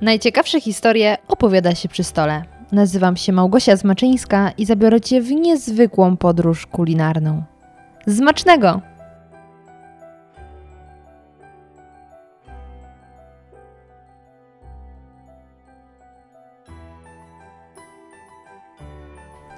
Najciekawsze 0.00 0.60
historie 0.60 1.16
opowiada 1.28 1.74
się 1.74 1.88
przy 1.88 2.04
stole. 2.04 2.42
Nazywam 2.72 3.16
się 3.16 3.32
Małgosia 3.32 3.76
Zmaczyńska 3.76 4.50
i 4.58 4.66
zabiorę 4.66 5.00
Cię 5.00 5.20
w 5.20 5.30
niezwykłą 5.30 6.16
podróż 6.16 6.66
kulinarną. 6.66 7.42
Zmacznego! 8.06 8.80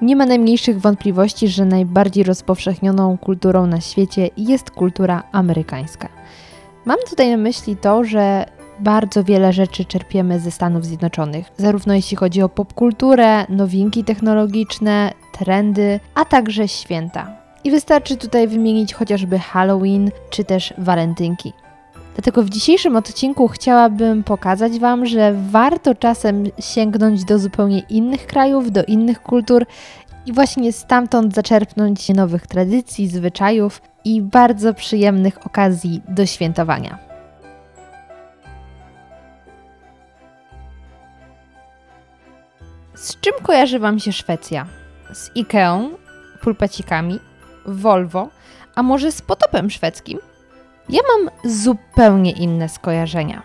Nie 0.02 0.16
ma 0.16 0.26
najmniejszych 0.26 0.80
wątpliwości, 0.80 1.48
że 1.48 1.64
najbardziej 1.64 2.24
rozpowszechnioną 2.24 3.18
kulturą 3.18 3.66
na 3.66 3.80
świecie 3.80 4.30
jest 4.36 4.70
kultura 4.70 5.22
amerykańska. 5.32 6.08
Mam 6.84 6.98
tutaj 7.10 7.30
na 7.30 7.36
myśli 7.36 7.76
to, 7.76 8.04
że 8.04 8.46
bardzo 8.80 9.24
wiele 9.24 9.52
rzeczy 9.52 9.84
czerpiemy 9.84 10.40
ze 10.40 10.50
Stanów 10.50 10.84
Zjednoczonych, 10.84 11.46
zarówno 11.56 11.94
jeśli 11.94 12.16
chodzi 12.16 12.42
o 12.42 12.48
popkulturę, 12.48 13.46
nowinki 13.48 14.04
technologiczne, 14.04 15.12
trendy, 15.38 16.00
a 16.14 16.24
także 16.24 16.68
święta. 16.68 17.36
I 17.64 17.70
wystarczy 17.70 18.16
tutaj 18.16 18.48
wymienić 18.48 18.94
chociażby 18.94 19.38
Halloween 19.38 20.10
czy 20.30 20.44
też 20.44 20.74
walentynki. 20.78 21.52
Dlatego 22.14 22.42
w 22.42 22.50
dzisiejszym 22.50 22.96
odcinku 22.96 23.48
chciałabym 23.48 24.24
pokazać 24.24 24.78
Wam, 24.78 25.06
że 25.06 25.34
warto 25.50 25.94
czasem 25.94 26.44
sięgnąć 26.60 27.24
do 27.24 27.38
zupełnie 27.38 27.78
innych 27.78 28.26
krajów, 28.26 28.72
do 28.72 28.84
innych 28.84 29.22
kultur 29.22 29.66
i 30.26 30.32
właśnie 30.32 30.72
stamtąd 30.72 31.34
zaczerpnąć 31.34 32.08
nowych 32.08 32.46
tradycji, 32.46 33.08
zwyczajów 33.08 33.82
i 34.04 34.22
bardzo 34.22 34.74
przyjemnych 34.74 35.46
okazji 35.46 36.02
do 36.08 36.26
świętowania. 36.26 37.07
Z 42.98 43.20
czym 43.20 43.32
kojarzy 43.42 43.78
Wam 43.78 43.98
się 43.98 44.12
Szwecja? 44.12 44.66
Z 45.12 45.30
Ikeą, 45.34 45.90
pulpacikami, 46.40 47.20
Volvo, 47.66 48.28
a 48.74 48.82
może 48.82 49.12
z 49.12 49.22
potopem 49.22 49.70
szwedzkim? 49.70 50.18
Ja 50.88 51.00
mam 51.12 51.52
zupełnie 51.52 52.32
inne 52.32 52.68
skojarzenia. 52.68 53.42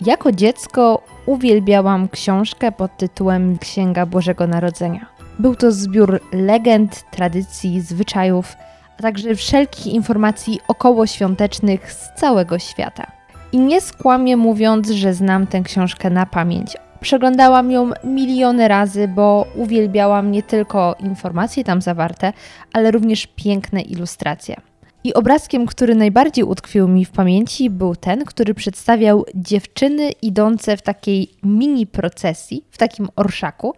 Jako 0.00 0.32
dziecko 0.32 1.02
uwielbiałam 1.26 2.08
książkę 2.08 2.72
pod 2.72 2.96
tytułem 2.96 3.58
Księga 3.58 4.06
Bożego 4.06 4.46
Narodzenia. 4.46 5.06
Był 5.38 5.56
to 5.56 5.72
zbiór 5.72 6.20
legend, 6.32 7.10
tradycji, 7.10 7.80
zwyczajów, 7.80 8.56
a 8.98 9.02
także 9.02 9.34
wszelkich 9.34 9.86
informacji 9.86 10.60
okołoświątecznych 10.68 11.92
z 11.92 12.14
całego 12.14 12.58
świata. 12.58 13.06
I 13.52 13.58
nie 13.58 13.80
skłamię 13.80 14.36
mówiąc, 14.36 14.90
że 14.90 15.14
znam 15.14 15.46
tę 15.46 15.60
książkę 15.60 16.10
na 16.10 16.26
pamięć. 16.26 16.76
Przeglądałam 17.04 17.70
ją 17.70 17.90
miliony 18.04 18.68
razy, 18.68 19.08
bo 19.08 19.46
uwielbiałam 19.56 20.30
nie 20.30 20.42
tylko 20.42 20.96
informacje 21.00 21.64
tam 21.64 21.82
zawarte, 21.82 22.32
ale 22.72 22.90
również 22.90 23.26
piękne 23.26 23.80
ilustracje. 23.80 24.56
I 25.04 25.14
obrazkiem, 25.14 25.66
który 25.66 25.94
najbardziej 25.94 26.44
utkwił 26.44 26.88
mi 26.88 27.04
w 27.04 27.10
pamięci, 27.10 27.70
był 27.70 27.96
ten, 27.96 28.24
który 28.24 28.54
przedstawiał 28.54 29.24
dziewczyny 29.34 30.10
idące 30.22 30.76
w 30.76 30.82
takiej 30.82 31.30
mini 31.42 31.86
procesji, 31.86 32.64
w 32.70 32.78
takim 32.78 33.08
orszaku. 33.16 33.74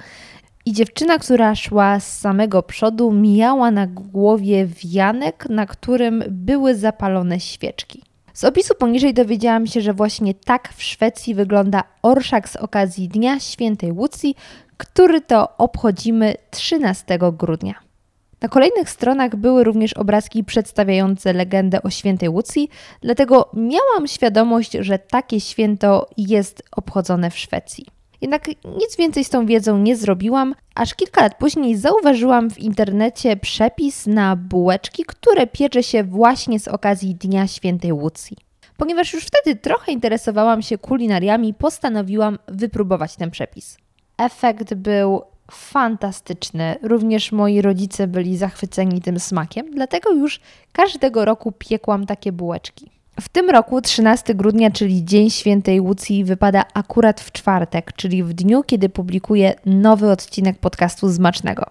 I 0.67 0.73
dziewczyna, 0.73 1.19
która 1.19 1.55
szła 1.55 2.01
z 2.01 2.19
samego 2.19 2.63
przodu, 2.63 3.13
mijała 3.13 3.71
na 3.71 3.87
głowie 3.87 4.67
wianek, 4.67 5.47
na 5.49 5.67
którym 5.67 6.25
były 6.29 6.75
zapalone 6.75 7.41
świeczki. 7.41 8.03
Z 8.37 8.45
opisu 8.45 8.75
poniżej 8.75 9.15
dowiedziałam 9.15 9.67
się, 9.67 9.81
że 9.81 9.93
właśnie 9.93 10.35
tak 10.35 10.73
w 10.77 10.83
Szwecji 10.83 11.35
wygląda 11.35 11.85
orszak 12.03 12.49
z 12.49 12.57
okazji 12.57 13.09
Dnia 13.09 13.41
Świętej 13.41 13.93
Łucji, 13.93 14.35
który 14.77 15.21
to 15.21 15.57
obchodzimy 15.57 16.35
13 16.51 17.19
grudnia. 17.33 17.75
Na 18.41 18.49
kolejnych 18.49 18.91
stronach 18.91 19.37
były 19.37 19.65
również 19.65 19.93
obrazki 19.93 20.45
przedstawiające 20.45 21.33
legendę 21.33 21.83
o 21.83 21.91
świętej 21.91 22.29
Łucji, 22.29 22.69
dlatego 23.01 23.51
miałam 23.55 24.07
świadomość, 24.07 24.73
że 24.73 24.99
takie 24.99 25.41
święto 25.41 26.07
jest 26.17 26.63
obchodzone 26.73 27.31
w 27.31 27.39
Szwecji. 27.39 27.87
Jednak 28.21 28.49
nic 28.65 28.97
więcej 28.99 29.25
z 29.25 29.31
tą 29.31 29.47
wiedzą 29.47 29.79
nie 29.79 29.97
zrobiłam, 29.97 30.55
aż 30.75 30.95
kilka 30.95 31.23
lat 31.23 31.39
później 31.39 31.77
zauważyłam 31.77 32.51
w 32.51 32.59
internecie 32.59 33.37
przepis 33.37 34.07
na 34.07 34.37
bułeczki, 34.37 35.05
które 35.07 35.47
piecze 35.47 35.83
się 35.83 36.05
właśnie 36.05 36.61
z 36.61 36.69
okazji 36.69 37.15
Dnia 37.15 37.47
Świętej 37.47 37.93
Łucji. 37.93 38.37
Ponieważ 38.77 39.13
już 39.13 39.25
wtedy 39.25 39.57
trochę 39.57 39.93
interesowałam 39.93 40.63
się 40.63 40.79
kulinariami, 40.79 41.55
postanowiłam 41.55 42.39
wypróbować 42.49 43.17
ten 43.17 43.31
przepis. 43.31 43.79
Efekt 44.19 44.75
był 44.75 45.23
fantastyczny. 45.51 46.77
Również 46.83 47.33
moi 47.33 47.63
rodzice 47.63 48.07
byli 48.07 48.37
zachwyceni 48.37 49.01
tym 49.03 49.21
smakiem, 49.21 49.71
dlatego 49.71 50.13
już 50.13 50.41
każdego 50.73 51.25
roku 51.25 51.53
piekłam 51.53 52.07
takie 52.07 52.33
bułeczki. 52.33 52.96
W 53.21 53.29
tym 53.29 53.51
roku 53.51 53.81
13 53.81 54.35
grudnia, 54.35 54.71
czyli 54.71 55.05
Dzień 55.05 55.31
Świętej 55.31 55.81
Łucji, 55.81 56.25
wypada 56.25 56.65
akurat 56.75 57.21
w 57.21 57.33
czwartek, 57.33 57.93
czyli 57.93 58.23
w 58.23 58.33
dniu, 58.33 58.63
kiedy 58.63 58.89
publikuję 58.89 59.55
nowy 59.67 60.11
odcinek 60.11 60.59
podcastu 60.59 61.09
Zmacznego. 61.09 61.67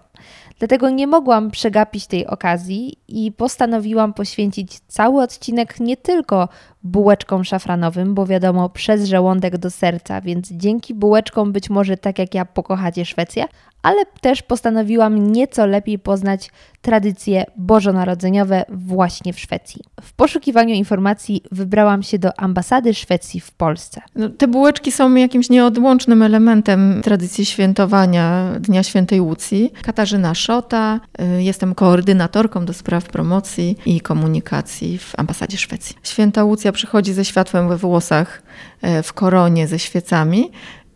Dlatego 0.58 0.90
nie 0.90 1.06
mogłam 1.06 1.50
przegapić 1.50 2.06
tej 2.06 2.26
okazji 2.26 2.98
i 3.08 3.32
postanowiłam 3.32 4.14
poświęcić 4.14 4.78
cały 4.88 5.22
odcinek 5.22 5.80
nie 5.80 5.96
tylko 5.96 6.48
bułeczkom 6.82 7.44
szafranowym, 7.44 8.14
bo 8.14 8.26
wiadomo, 8.26 8.68
przez 8.68 9.08
żołądek 9.08 9.58
do 9.58 9.70
serca, 9.70 10.20
więc 10.20 10.52
dzięki 10.52 10.94
bułeczkom 10.94 11.52
być 11.52 11.70
może 11.70 11.96
tak 11.96 12.18
jak 12.18 12.34
ja 12.34 12.44
pokochacie 12.44 13.04
Szwecję, 13.04 13.44
ale 13.82 14.06
też 14.20 14.42
postanowiłam 14.42 15.32
nieco 15.32 15.66
lepiej 15.66 15.98
poznać 15.98 16.50
tradycje 16.82 17.44
bożonarodzeniowe 17.56 18.64
właśnie 18.68 19.32
w 19.32 19.40
Szwecji. 19.40 19.80
W 20.02 20.12
poszukiwaniu 20.12 20.74
informacji 20.74 21.42
wybrałam 21.52 22.02
się 22.02 22.18
do 22.18 22.40
ambasady 22.40 22.94
Szwecji 22.94 23.40
w 23.40 23.50
Polsce. 23.50 24.00
No, 24.14 24.28
te 24.28 24.48
bułeczki 24.48 24.92
są 24.92 25.14
jakimś 25.14 25.50
nieodłącznym 25.50 26.22
elementem 26.22 27.00
tradycji 27.04 27.46
świętowania 27.46 28.52
Dnia 28.60 28.82
Świętej 28.82 29.20
Łucji. 29.20 29.72
Katarzyna 29.82 30.34
Szota, 30.46 31.00
y, 31.20 31.42
jestem 31.42 31.74
koordynatorką 31.74 32.64
do 32.64 32.72
spraw 32.72 33.04
promocji 33.04 33.78
i 33.86 34.00
komunikacji 34.00 34.98
w 34.98 35.12
ambasadzie 35.16 35.58
Szwecji. 35.58 35.96
Święta 36.02 36.44
Łucja 36.44 36.72
przychodzi 36.72 37.12
ze 37.12 37.24
światłem 37.24 37.68
we 37.68 37.76
włosach, 37.76 38.42
y, 38.84 39.02
w 39.02 39.12
koronie 39.12 39.68
ze 39.68 39.78
świecami 39.78 40.50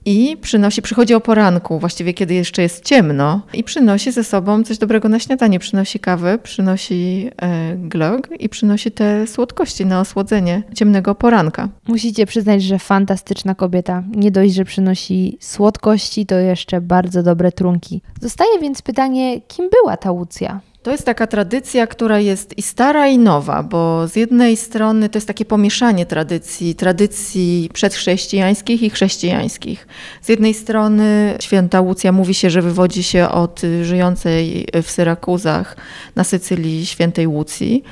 i 0.05 0.37
przynosi, 0.41 0.83
przychodzi 0.83 1.15
o 1.15 1.21
poranku, 1.21 1.79
właściwie 1.79 2.15
kiedy 2.15 2.35
jeszcze 2.35 2.63
jest 2.63 2.85
ciemno, 2.85 3.43
i 3.53 3.65
przynosi 3.65 4.13
ze 4.13 4.25
sobą 4.25 4.65
coś 4.65 4.79
dobrego 4.79 5.09
na 5.09 5.19
śniadanie. 5.19 5.59
Przynosi 5.59 6.01
kawę, 6.01 6.39
przynosi 6.39 7.31
e, 7.43 7.77
glog 7.77 8.29
i 8.39 8.49
przynosi 8.49 8.91
te 8.91 9.27
słodkości 9.27 9.87
na 9.87 10.01
osłodzenie 10.01 10.63
ciemnego 10.75 11.15
poranka. 11.15 11.69
Musicie 11.89 12.27
przyznać, 12.27 12.63
że 12.63 12.79
fantastyczna 12.79 13.55
kobieta. 13.55 14.03
Nie 14.15 14.31
dość, 14.31 14.55
że 14.55 14.65
przynosi 14.65 15.39
słodkości, 15.41 16.27
to 16.27 16.35
jeszcze 16.35 16.81
bardzo 16.81 17.23
dobre 17.23 17.53
trunki. 17.53 18.03
Zostaje 18.21 18.61
więc 18.61 18.83
pytanie, 18.83 19.41
kim 19.41 19.71
była 19.71 19.97
ta 19.97 20.11
Łucja? 20.11 20.61
To 20.83 20.91
jest 20.91 21.05
taka 21.05 21.27
tradycja, 21.27 21.87
która 21.87 22.19
jest 22.19 22.59
i 22.59 22.63
stara, 22.63 23.09
i 23.09 23.19
nowa, 23.19 23.63
bo 23.63 24.09
z 24.09 24.17
jednej 24.17 24.57
strony 24.57 25.09
to 25.09 25.17
jest 25.17 25.27
takie 25.27 25.45
pomieszanie 25.45 26.07
tradycji, 26.07 26.75
tradycji 26.75 27.71
przedchrześcijańskich 27.73 28.83
i 28.83 28.91
chrześcijańskich. 28.91 29.87
Z 30.23 30.29
jednej 30.29 30.55
strony 30.55 31.37
święta 31.41 31.81
Łucja 31.81 32.13
mówi 32.13 32.35
się, 32.35 32.51
że 32.51 32.63
wywodzi 32.63 33.03
się 33.03 33.29
od 33.29 33.61
żyjącej 33.83 34.67
w 34.83 34.91
Syrakuzach 34.91 35.77
na 36.17 36.25
Sycylii 36.25 36.87
świętej 36.87 37.27
Łucji, 37.27 37.85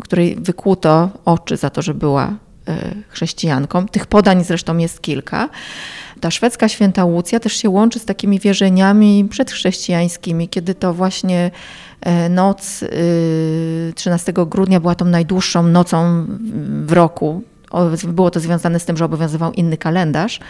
której 0.00 0.36
wykłuto 0.36 1.10
oczy 1.24 1.56
za 1.56 1.70
to, 1.70 1.82
że 1.82 1.94
była 1.94 2.34
e, 2.68 2.94
chrześcijanką. 3.08 3.88
Tych 3.88 4.06
podań 4.06 4.44
zresztą 4.44 4.78
jest 4.78 5.02
kilka. 5.02 5.48
Ta 6.20 6.30
szwedzka 6.30 6.68
święta 6.68 7.04
Łucja 7.04 7.40
też 7.40 7.52
się 7.52 7.70
łączy 7.70 7.98
z 7.98 8.04
takimi 8.04 8.40
wierzeniami 8.40 9.24
przedchrześcijańskimi, 9.30 10.48
kiedy 10.48 10.74
to 10.74 10.94
właśnie 10.94 11.50
e, 12.00 12.28
noc 12.28 12.84
13 13.94 14.32
y, 14.32 14.46
grudnia 14.46 14.80
była 14.80 14.94
tą 14.94 15.04
najdłuższą 15.04 15.62
nocą 15.62 16.26
w 16.86 16.92
roku. 16.92 17.42
Było 18.08 18.30
to 18.30 18.40
związane 18.40 18.80
z 18.80 18.84
tym, 18.84 18.96
że 18.96 19.04
obowiązywał 19.04 19.52
inny 19.52 19.76
kalendarz. 19.76 20.40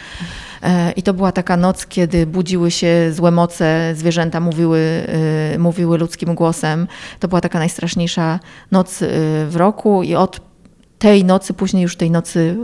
E, 0.62 0.92
I 0.92 1.02
to 1.02 1.14
była 1.14 1.32
taka 1.32 1.56
noc, 1.56 1.86
kiedy 1.86 2.26
budziły 2.26 2.70
się 2.70 3.12
złe 3.12 3.30
moce, 3.30 3.94
zwierzęta 3.94 4.40
mówiły, 4.40 5.06
y, 5.54 5.58
mówiły 5.58 5.98
ludzkim 5.98 6.34
głosem. 6.34 6.86
To 7.20 7.28
była 7.28 7.40
taka 7.40 7.58
najstraszniejsza 7.58 8.40
noc 8.70 9.02
y, 9.02 9.08
w 9.48 9.56
roku 9.56 10.02
i 10.02 10.14
od 10.14 10.45
tej 10.98 11.24
nocy, 11.24 11.54
później 11.54 11.82
już 11.82 11.96
tej 11.96 12.10
nocy 12.10 12.56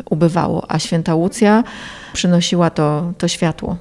y, 0.00 0.02
ubywało, 0.10 0.70
a 0.70 0.78
święta 0.78 1.14
Łucja 1.14 1.64
przynosiła 2.12 2.70
to, 2.70 3.12
to 3.18 3.28
światło. 3.28 3.76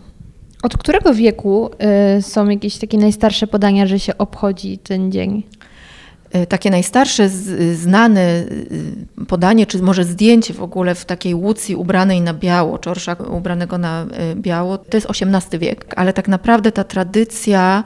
Od 0.63 0.77
którego 0.77 1.13
wieku 1.13 1.69
y, 2.17 2.21
są 2.21 2.49
jakieś 2.49 2.77
takie 2.77 2.97
najstarsze 2.97 3.47
podania, 3.47 3.87
że 3.87 3.99
się 3.99 4.17
obchodzi 4.17 4.77
ten 4.77 5.11
dzień? 5.11 5.43
E, 6.31 6.45
takie 6.45 6.69
najstarsze 6.69 7.29
znane 7.73 8.43
podanie, 9.27 9.65
czy 9.65 9.81
może 9.81 10.03
zdjęcie 10.03 10.53
w 10.53 10.63
ogóle 10.63 10.95
w 10.95 11.05
takiej 11.05 11.35
łucji 11.35 11.75
ubranej 11.75 12.21
na 12.21 12.33
biało, 12.33 12.77
czy 12.77 12.89
orszaka 12.89 13.23
ubranego 13.23 13.77
na 13.77 14.05
biało, 14.35 14.77
to 14.77 14.97
jest 14.97 15.07
XVIII 15.09 15.59
wiek. 15.59 15.93
Ale 15.95 16.13
tak 16.13 16.27
naprawdę 16.27 16.71
ta 16.71 16.83
tradycja 16.83 17.83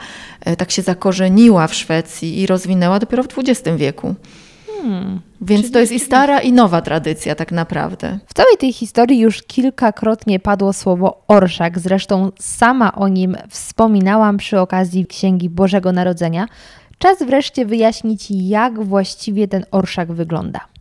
tak 0.57 0.71
się 0.71 0.81
zakorzeniła 0.81 1.67
w 1.67 1.75
Szwecji 1.75 2.41
i 2.41 2.47
rozwinęła 2.47 2.99
dopiero 2.99 3.23
w 3.23 3.27
XX 3.39 3.77
wieku. 3.77 4.15
Hmm. 4.83 5.21
Więc 5.41 5.61
Czyli 5.61 5.73
to 5.73 5.79
jest 5.79 5.91
i 5.91 5.99
stara, 5.99 6.39
i 6.39 6.53
nowa 6.53 6.81
tradycja, 6.81 7.35
tak 7.35 7.51
naprawdę. 7.51 8.19
W 8.27 8.33
całej 8.33 8.57
tej 8.57 8.73
historii 8.73 9.19
już 9.19 9.43
kilkakrotnie 9.43 10.39
padło 10.39 10.73
słowo 10.73 11.23
orszak. 11.27 11.79
Zresztą 11.79 12.31
sama 12.39 12.95
o 12.95 13.07
nim 13.07 13.35
wspominałam 13.49 14.37
przy 14.37 14.59
okazji 14.59 15.05
Księgi 15.05 15.49
Bożego 15.49 15.91
Narodzenia. 15.91 16.47
Czas 16.97 17.23
wreszcie 17.23 17.65
wyjaśnić, 17.65 18.31
jak 18.31 18.83
właściwie 18.83 19.47
ten 19.47 19.65
orszak 19.71 20.11
wygląda. 20.11 20.72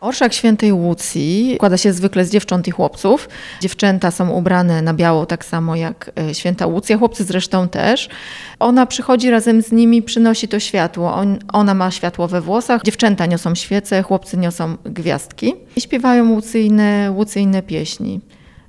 Orszak 0.00 0.32
świętej 0.32 0.72
Łucji 0.72 1.54
składa 1.56 1.76
się 1.76 1.92
zwykle 1.92 2.24
z 2.24 2.30
dziewcząt 2.30 2.68
i 2.68 2.70
chłopców. 2.70 3.28
Dziewczęta 3.60 4.10
są 4.10 4.30
ubrane 4.30 4.82
na 4.82 4.94
biało, 4.94 5.26
tak 5.26 5.44
samo 5.44 5.76
jak 5.76 6.10
e, 6.18 6.34
święta 6.34 6.66
Łucja, 6.66 6.98
chłopcy 6.98 7.24
zresztą 7.24 7.68
też. 7.68 8.08
Ona 8.58 8.86
przychodzi 8.86 9.30
razem 9.30 9.62
z 9.62 9.72
nimi, 9.72 10.02
przynosi 10.02 10.48
to 10.48 10.60
światło. 10.60 11.14
On, 11.14 11.38
ona 11.52 11.74
ma 11.74 11.90
światło 11.90 12.28
we 12.28 12.40
włosach, 12.40 12.82
dziewczęta 12.82 13.26
niosą 13.26 13.54
świece, 13.54 14.02
chłopcy 14.02 14.36
niosą 14.36 14.76
gwiazdki 14.84 15.54
i 15.76 15.80
śpiewają 15.80 16.30
łucyjne, 16.30 17.12
łucyjne 17.16 17.62
pieśni. 17.62 18.20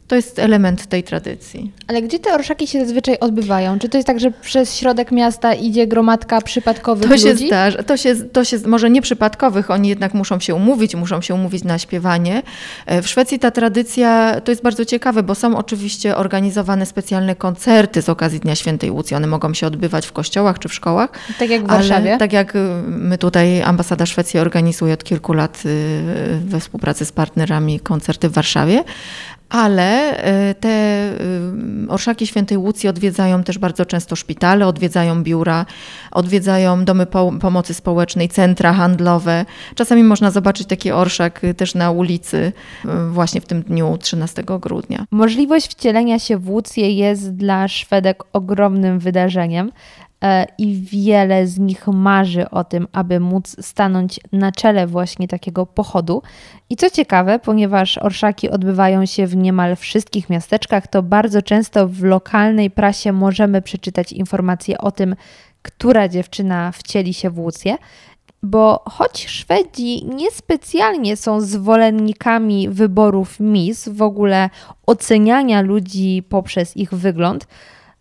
To 0.10 0.16
jest 0.16 0.40
element 0.40 0.86
tej 0.86 1.04
tradycji. 1.04 1.72
Ale 1.88 2.02
gdzie 2.02 2.20
te 2.20 2.34
orszaki 2.34 2.68
się 2.68 2.80
zazwyczaj 2.80 3.20
odbywają? 3.20 3.80
Czy 3.80 3.90
to 3.90 3.98
jest 3.98 4.08
tak, 4.08 4.20
że 4.20 4.32
przez 4.32 4.76
środek 4.76 5.12
miasta 5.12 5.54
idzie 5.54 5.88
gromadka 5.88 6.42
przypadkowych 6.42 7.10
to 7.10 7.18
się 7.18 7.32
ludzi? 7.32 7.48
Zdarza, 7.48 7.84
to 7.84 7.98
się 7.98 8.16
to 8.16 8.44
się, 8.44 8.58
może 8.66 8.90
nie 8.90 9.02
przypadkowych, 9.02 9.72
oni 9.72 9.90
jednak 9.90 10.14
muszą 10.14 10.40
się 10.40 10.56
umówić, 10.56 10.96
muszą 10.96 11.22
się 11.22 11.34
umówić 11.34 11.64
na 11.64 11.80
śpiewanie. 11.80 12.42
E, 12.86 13.02
w 13.02 13.08
Szwecji 13.08 13.40
ta 13.40 13.52
tradycja, 13.52 14.42
to 14.44 14.52
jest 14.52 14.64
bardzo 14.64 14.86
ciekawe, 14.86 15.24
bo 15.24 15.36
są 15.36 15.58
oczywiście 15.58 16.16
organizowane 16.16 16.86
specjalne 16.86 17.36
koncerty 17.36 18.02
z 18.02 18.10
okazji 18.10 18.40
Dnia 18.40 18.56
Świętej 18.56 18.92
Łucji. 18.92 19.16
One 19.16 19.28
mogą 19.28 19.54
się 19.54 19.68
odbywać 19.68 20.08
w 20.08 20.12
kościołach 20.12 20.60
czy 20.60 20.70
w 20.70 20.74
szkołach. 20.74 21.10
Tak 21.40 21.50
jak 21.50 21.64
w 21.64 21.68
Warszawie? 21.68 22.18
tak 22.18 22.34
jak 22.34 22.56
y, 22.56 22.60
my 22.88 23.18
tutaj, 23.18 23.62
ambasada 23.62 24.06
Szwecji 24.06 24.40
organizuje 24.40 24.94
od 24.94 25.04
kilku 25.04 25.34
lat 25.34 25.64
y, 25.66 26.40
we 26.46 26.60
współpracy 26.60 27.06
z 27.06 27.12
partnerami 27.12 27.80
koncerty 27.80 28.30
w 28.30 28.34
Warszawie 28.34 28.84
ale 29.50 30.18
e, 30.18 30.56
te 30.56 30.70
y, 31.86 31.90
orszaki 31.90 32.28
świętej 32.28 32.58
Łucji 32.58 32.90
odwiedzają 32.90 33.44
też 33.44 33.58
bardzo 33.58 33.86
często 33.86 34.16
szpitale, 34.16 34.68
odwiedzają 34.68 35.24
biura, 35.24 35.66
odwiedzają 36.12 36.86
domy 36.86 37.06
pomocy 37.42 37.74
społecznej, 37.74 38.30
centra 38.30 38.74
handlowe. 38.74 39.46
Czasami 39.76 40.04
można 40.04 40.32
zobaczyć 40.32 40.68
taki 40.68 40.92
orszak 40.92 41.42
też 41.58 41.76
na 41.76 41.92
ulicy 41.92 42.52
y, 42.86 42.88
właśnie 43.10 43.42
w 43.42 43.46
tym 43.46 43.62
dniu 43.62 43.98
13 43.98 44.44
grudnia. 44.62 45.06
Możliwość 45.12 45.68
wcielenia 45.72 46.20
się 46.20 46.38
w 46.38 46.50
Łucję 46.50 46.94
jest 46.94 47.36
dla 47.36 47.68
Szwedek 47.68 48.24
ogromnym 48.34 49.00
wydarzeniem. 49.00 49.72
E, 50.24 50.46
i 50.58 50.76
wiele 50.76 51.48
z 51.48 51.60
nich 51.60 51.88
marzy 51.88 52.50
o 52.50 52.64
tym, 52.64 52.88
aby 52.92 53.20
móc 53.20 53.66
stanąć 53.66 54.20
na 54.32 54.52
czele 54.52 54.88
właśnie 54.88 55.28
takiego 55.28 55.66
pochodu. 55.66 56.22
I 56.70 56.76
co 56.76 56.90
ciekawe, 56.90 57.40
ponieważ 57.40 57.98
orszaki 57.98 58.50
odbywają 58.50 59.06
się 59.06 59.28
w 59.28 59.36
niemal 59.36 59.76
wszystkich 59.76 60.30
miasteczkach, 60.30 60.88
to 60.88 61.04
bardzo 61.04 61.42
często 61.42 61.88
w 61.88 62.04
lokalnej 62.04 62.72
prasie 62.72 63.12
możemy 63.12 63.62
przeczytać 63.62 64.12
informacje 64.12 64.78
o 64.78 64.92
tym, 64.92 65.16
która 65.62 66.08
dziewczyna 66.08 66.72
wcieli 66.72 67.14
się 67.14 67.30
w 67.30 67.40
Łucję. 67.40 67.78
Bo 68.44 68.84
choć 68.90 69.28
Szwedzi 69.28 70.06
niespecjalnie 70.06 71.18
są 71.18 71.42
zwolennikami 71.42 72.70
wyborów 72.70 73.40
Miss, 73.40 73.90
w 73.90 74.02
ogóle 74.02 74.50
oceniania 74.86 75.62
ludzi 75.62 76.24
poprzez 76.30 76.78
ich 76.78 76.94
wygląd, 76.94 77.48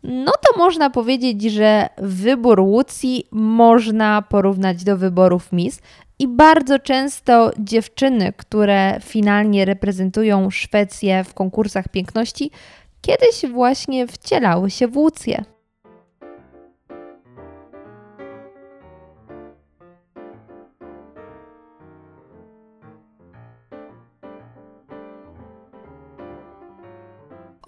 no 0.02 0.32
to 0.32 0.58
można 0.58 0.90
powiedzieć, 0.90 1.42
że 1.42 1.88
wybór 1.98 2.60
Łucji 2.60 3.24
można 3.30 4.22
porównać 4.22 4.84
do 4.84 4.96
wyborów 4.96 5.52
Miss. 5.52 5.80
I 6.18 6.28
bardzo 6.28 6.78
często 6.78 7.50
dziewczyny, 7.58 8.32
które 8.36 9.00
finalnie 9.04 9.64
reprezentują 9.64 10.50
Szwecję 10.50 11.24
w 11.24 11.34
konkursach 11.34 11.88
piękności, 11.88 12.50
kiedyś 13.00 13.52
właśnie 13.52 14.06
wcielały 14.06 14.70
się 14.70 14.88
w 14.88 14.96
Łucję. 14.96 15.44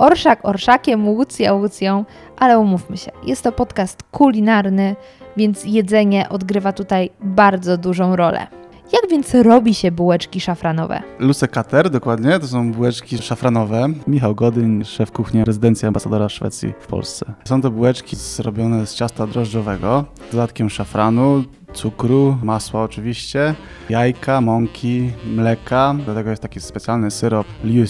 Orszak 0.00 0.41
orszakiem, 0.43 1.08
łucja 1.08 1.55
łucją, 1.55 2.05
ale 2.38 2.58
umówmy 2.58 2.97
się, 2.97 3.11
jest 3.26 3.43
to 3.43 3.52
podcast 3.52 4.02
kulinarny, 4.11 4.97
więc 5.37 5.64
jedzenie 5.64 6.29
odgrywa 6.29 6.73
tutaj 6.73 7.11
bardzo 7.20 7.76
dużą 7.79 8.17
rolę. 8.17 8.47
Jak 8.93 9.11
więc 9.11 9.35
robi 9.35 9.75
się 9.75 9.93
bułeczki 9.93 10.41
szafranowe? 10.41 11.02
Luce 11.19 11.49
Kater, 11.49 11.91
dokładnie, 11.91 12.38
to 12.38 12.47
są 12.47 12.73
bułeczki 12.73 13.19
szafranowe. 13.19 13.87
Michał 14.06 14.35
Godyn, 14.35 14.85
szef 14.85 15.12
kuchni 15.12 15.44
rezydencji 15.44 15.88
ambasadora 15.88 16.29
Szwecji 16.29 16.73
w 16.80 16.87
Polsce. 16.87 17.33
Są 17.45 17.62
to 17.62 17.71
bułeczki 17.71 18.16
zrobione 18.16 18.87
z 18.87 18.95
ciasta 18.95 19.26
drożdżowego, 19.26 20.04
z 20.28 20.33
dodatkiem 20.33 20.71
szafranu, 20.71 21.45
cukru, 21.73 22.37
masła 22.42 22.83
oczywiście, 22.83 23.54
jajka, 23.88 24.40
mąki, 24.40 25.11
mleka. 25.26 25.95
Do 26.07 26.14
tego 26.14 26.30
jest 26.30 26.42
taki 26.42 26.61
specjalny 26.61 27.11
syrop, 27.11 27.47
liu 27.64 27.85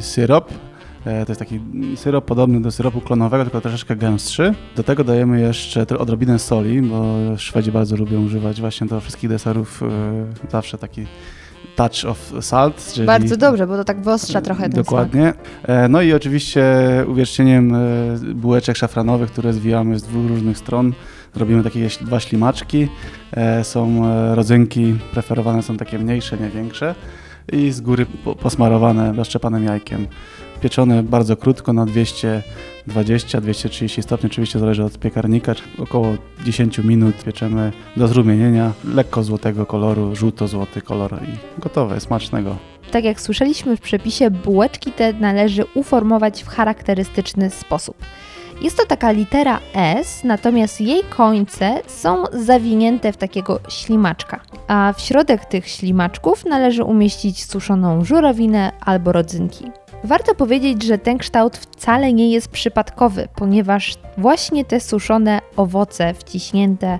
syrop, 0.00 0.52
E, 0.52 0.67
to 1.26 1.32
jest 1.32 1.38
taki 1.38 1.60
syrop 1.96 2.24
podobny 2.24 2.62
do 2.62 2.70
syropu 2.70 3.00
klonowego, 3.00 3.44
tylko 3.44 3.60
troszeczkę 3.60 3.96
gęstszy. 3.96 4.54
Do 4.76 4.82
tego 4.82 5.04
dajemy 5.04 5.40
jeszcze 5.40 5.86
odrobinę 5.98 6.38
soli, 6.38 6.82
bo 6.82 7.14
Szwedzi 7.36 7.72
bardzo 7.72 7.96
lubią 7.96 8.24
używać 8.24 8.60
właśnie 8.60 8.86
do 8.86 9.00
wszystkich 9.00 9.30
deserów 9.30 9.82
e, 9.82 10.50
zawsze 10.50 10.78
taki 10.78 11.06
touch 11.76 12.04
of 12.06 12.32
salt. 12.40 12.92
Czyli 12.94 13.06
Bardzo 13.06 13.36
dobrze, 13.36 13.66
bo 13.66 13.76
to 13.76 13.84
tak 13.84 14.00
wyostrza 14.00 14.40
trochę 14.40 14.62
ten 14.62 14.72
Dokładnie. 14.72 15.32
Smak. 15.32 15.70
E, 15.70 15.88
no 15.88 16.02
i 16.02 16.12
oczywiście 16.12 16.64
uwierzcieniem 17.08 17.76
bułeczek 18.34 18.76
szafranowych, 18.76 19.30
które 19.32 19.52
zwijamy 19.52 19.98
z 19.98 20.02
dwóch 20.02 20.28
różnych 20.28 20.58
stron. 20.58 20.92
Robimy 21.34 21.64
takie 21.64 21.88
dwa 22.00 22.20
ślimaczki. 22.20 22.88
Są 23.62 24.02
rodzynki, 24.34 24.94
preferowane 25.12 25.62
są 25.62 25.76
takie 25.76 25.98
mniejsze, 25.98 26.36
nie 26.36 26.48
większe 26.48 26.94
i 27.52 27.70
z 27.70 27.80
góry 27.80 28.06
posmarowane 28.40 29.12
rozszczepanym 29.12 29.64
jajkiem 29.64 30.06
pieczone 30.60 31.02
bardzo 31.02 31.36
krótko 31.36 31.72
na 31.72 31.86
220-230 31.86 34.02
stopni, 34.02 34.30
oczywiście 34.30 34.58
zależy 34.58 34.84
od 34.84 34.98
piekarnika, 34.98 35.54
około 35.78 36.14
10 36.44 36.78
minut 36.78 37.24
pieczemy 37.24 37.72
do 37.96 38.08
zrumienienia, 38.08 38.72
lekko 38.84 39.22
złotego 39.22 39.66
koloru, 39.66 40.16
żółto-złoty 40.16 40.82
kolor 40.82 41.18
i 41.22 41.60
gotowe, 41.60 42.00
smacznego. 42.00 42.56
Tak 42.90 43.04
jak 43.04 43.20
słyszeliśmy 43.20 43.76
w 43.76 43.80
przepisie, 43.80 44.30
bułeczki 44.30 44.92
te 44.92 45.12
należy 45.12 45.64
uformować 45.74 46.42
w 46.42 46.48
charakterystyczny 46.48 47.50
sposób. 47.50 47.96
Jest 48.62 48.76
to 48.76 48.86
taka 48.86 49.10
litera 49.10 49.60
S, 49.74 50.24
natomiast 50.24 50.80
jej 50.80 51.04
końce 51.04 51.80
są 51.86 52.24
zawinięte 52.32 53.12
w 53.12 53.16
takiego 53.16 53.60
ślimaczka. 53.68 54.40
A 54.68 54.92
w 54.96 55.00
środek 55.00 55.44
tych 55.44 55.68
ślimaczków 55.68 56.44
należy 56.44 56.84
umieścić 56.84 57.44
suszoną 57.44 58.04
żurawinę 58.04 58.72
albo 58.80 59.12
rodzynki. 59.12 59.64
Warto 60.04 60.34
powiedzieć, 60.34 60.82
że 60.82 60.98
ten 60.98 61.18
kształt 61.18 61.56
wcale 61.56 62.12
nie 62.12 62.32
jest 62.32 62.48
przypadkowy, 62.48 63.28
ponieważ 63.36 63.94
właśnie 64.18 64.64
te 64.64 64.80
suszone 64.80 65.40
owoce 65.56 66.14
wciśnięte 66.14 66.98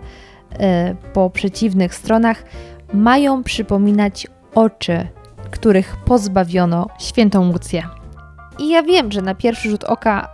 e, 0.60 0.94
po 1.12 1.30
przeciwnych 1.30 1.94
stronach 1.94 2.44
mają 2.92 3.42
przypominać 3.42 4.26
oczy, 4.54 5.06
których 5.50 5.96
pozbawiono 6.04 6.86
świętą 6.98 7.52
Łucję. 7.52 7.82
I 8.58 8.68
ja 8.68 8.82
wiem, 8.82 9.12
że 9.12 9.22
na 9.22 9.34
pierwszy 9.34 9.70
rzut 9.70 9.84
oka, 9.84 10.28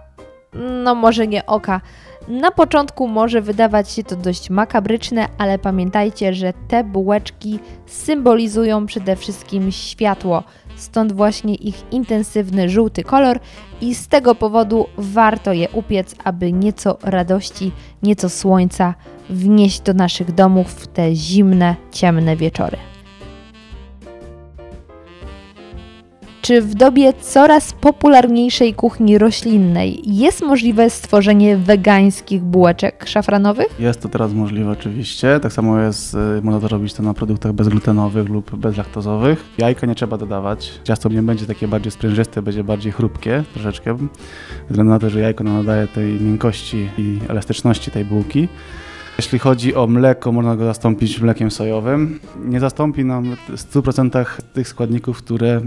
no 0.84 0.94
może 0.94 1.26
nie 1.26 1.46
oka, 1.46 1.80
na 2.28 2.50
początku 2.50 3.08
może 3.08 3.40
wydawać 3.40 3.90
się 3.90 4.04
to 4.04 4.16
dość 4.16 4.50
makabryczne, 4.50 5.28
ale 5.38 5.58
pamiętajcie, 5.58 6.34
że 6.34 6.52
te 6.68 6.84
bułeczki 6.84 7.58
symbolizują 7.86 8.86
przede 8.86 9.16
wszystkim 9.16 9.72
światło, 9.72 10.42
stąd 10.76 11.12
właśnie 11.12 11.54
ich 11.54 11.92
intensywny 11.92 12.68
żółty 12.68 13.04
kolor 13.04 13.38
i 13.80 13.94
z 13.94 14.08
tego 14.08 14.34
powodu 14.34 14.86
warto 14.98 15.52
je 15.52 15.68
upiec, 15.68 16.14
aby 16.24 16.52
nieco 16.52 16.98
radości, 17.02 17.72
nieco 18.02 18.28
słońca 18.28 18.94
wnieść 19.30 19.80
do 19.80 19.94
naszych 19.94 20.32
domów 20.32 20.68
w 20.68 20.86
te 20.86 21.14
zimne, 21.14 21.76
ciemne 21.92 22.36
wieczory. 22.36 22.93
Czy 26.44 26.62
w 26.62 26.74
dobie 26.74 27.12
coraz 27.12 27.72
popularniejszej 27.72 28.74
kuchni 28.74 29.18
roślinnej 29.18 30.02
jest 30.04 30.42
możliwe 30.42 30.90
stworzenie 30.90 31.56
wegańskich 31.56 32.42
bułeczek 32.42 33.04
szafranowych? 33.08 33.66
Jest 33.80 34.00
to 34.00 34.08
teraz 34.08 34.32
możliwe 34.32 34.70
oczywiście. 34.70 35.40
Tak 35.40 35.52
samo 35.52 35.80
jest, 35.80 36.14
y, 36.14 36.42
można 36.42 36.60
to 36.60 36.68
robić 36.68 36.94
to 36.94 37.02
na 37.02 37.14
produktach 37.14 37.52
bezglutenowych 37.52 38.28
lub 38.28 38.56
bezlaktozowych. 38.56 39.44
Jajka 39.58 39.86
nie 39.86 39.94
trzeba 39.94 40.16
dodawać. 40.16 40.80
Ciasto 40.84 41.08
nie 41.08 41.22
będzie 41.22 41.46
takie 41.46 41.68
bardziej 41.68 41.92
sprężyste, 41.92 42.42
będzie 42.42 42.64
bardziej 42.64 42.92
chrupkie 42.92 43.44
troszeczkę. 43.54 43.96
Ze 43.98 44.68
względu 44.68 44.92
na 44.92 44.98
to, 44.98 45.10
że 45.10 45.20
jajko 45.20 45.44
nadaje 45.44 45.88
tej 45.88 46.20
miękkości 46.20 46.88
i 46.98 47.18
elastyczności 47.28 47.90
tej 47.90 48.04
bułki. 48.04 48.48
Jeśli 49.18 49.38
chodzi 49.38 49.74
o 49.74 49.86
mleko, 49.86 50.32
można 50.32 50.56
go 50.56 50.64
zastąpić 50.64 51.20
mlekiem 51.20 51.50
sojowym. 51.50 52.20
Nie 52.44 52.60
zastąpi 52.60 53.04
nam 53.04 53.36
w 53.48 53.74
100% 53.74 54.24
tych 54.54 54.68
składników, 54.68 55.18
które 55.18 55.60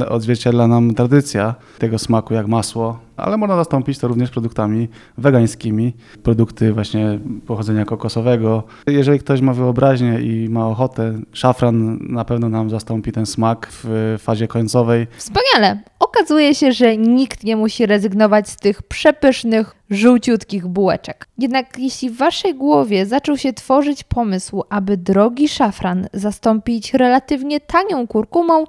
e, 0.00 0.08
odzwierciedla 0.08 0.66
nam 0.66 0.94
tradycja 0.94 1.54
tego 1.78 1.98
smaku, 1.98 2.34
jak 2.34 2.46
masło, 2.46 2.98
ale 3.16 3.36
można 3.36 3.56
zastąpić 3.56 3.98
to 3.98 4.08
również 4.08 4.30
produktami 4.30 4.88
wegańskimi, 5.18 5.92
produkty 6.22 6.72
właśnie 6.72 7.18
pochodzenia 7.46 7.84
kokosowego. 7.84 8.62
Jeżeli 8.86 9.18
ktoś 9.18 9.40
ma 9.40 9.52
wyobraźnię 9.52 10.20
i 10.20 10.48
ma 10.48 10.68
ochotę, 10.68 11.20
szafran 11.32 11.98
na 12.00 12.24
pewno 12.24 12.48
nam 12.48 12.70
zastąpi 12.70 13.12
ten 13.12 13.26
smak 13.26 13.68
w 13.70 14.16
fazie 14.18 14.48
końcowej. 14.48 15.06
Wspaniale! 15.16 15.80
Okazuje 15.98 16.54
się, 16.54 16.72
że 16.72 16.96
nikt 16.96 17.44
nie 17.44 17.56
musi 17.56 17.86
rezygnować 17.86 18.48
z 18.48 18.56
tych 18.56 18.82
przepysznych, 18.82 19.74
żółciutkich 19.90 20.66
bułeczek. 20.66 21.28
Jednak 21.38 21.78
jeśli 21.78 22.10
w 22.10 22.16
waszej 22.16 22.54
głowie 22.54 23.06
zaczął 23.06 23.36
się 23.36 23.52
tworzyć 23.52 24.04
pomysł, 24.04 24.62
aby 24.70 24.96
drogi 24.96 25.48
szafran 25.48 26.06
zastąpić 26.12 26.94
relatywnie 26.94 27.60
tanią 27.60 28.06
kurkumą, 28.06 28.64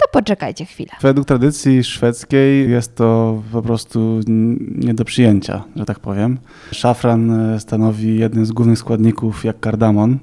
to 0.00 0.08
poczekajcie 0.12 0.64
chwilę. 0.64 0.90
Według 1.00 1.26
tradycji 1.26 1.84
szwedzkiej 1.84 2.70
jest 2.70 2.96
to 2.96 3.42
po 3.52 3.62
prostu 3.62 4.20
nie 4.76 4.94
do 4.94 5.04
przyjęcia, 5.04 5.64
że 5.76 5.84
tak 5.84 5.98
powiem. 5.98 6.38
Szafran 6.72 7.30
e, 7.30 7.60
stanowi 7.60 8.18
jeden 8.18 8.46
z 8.46 8.52
głównych 8.52 8.78
składników 8.78 9.44
jak 9.44 9.60
kardamon 9.60 10.18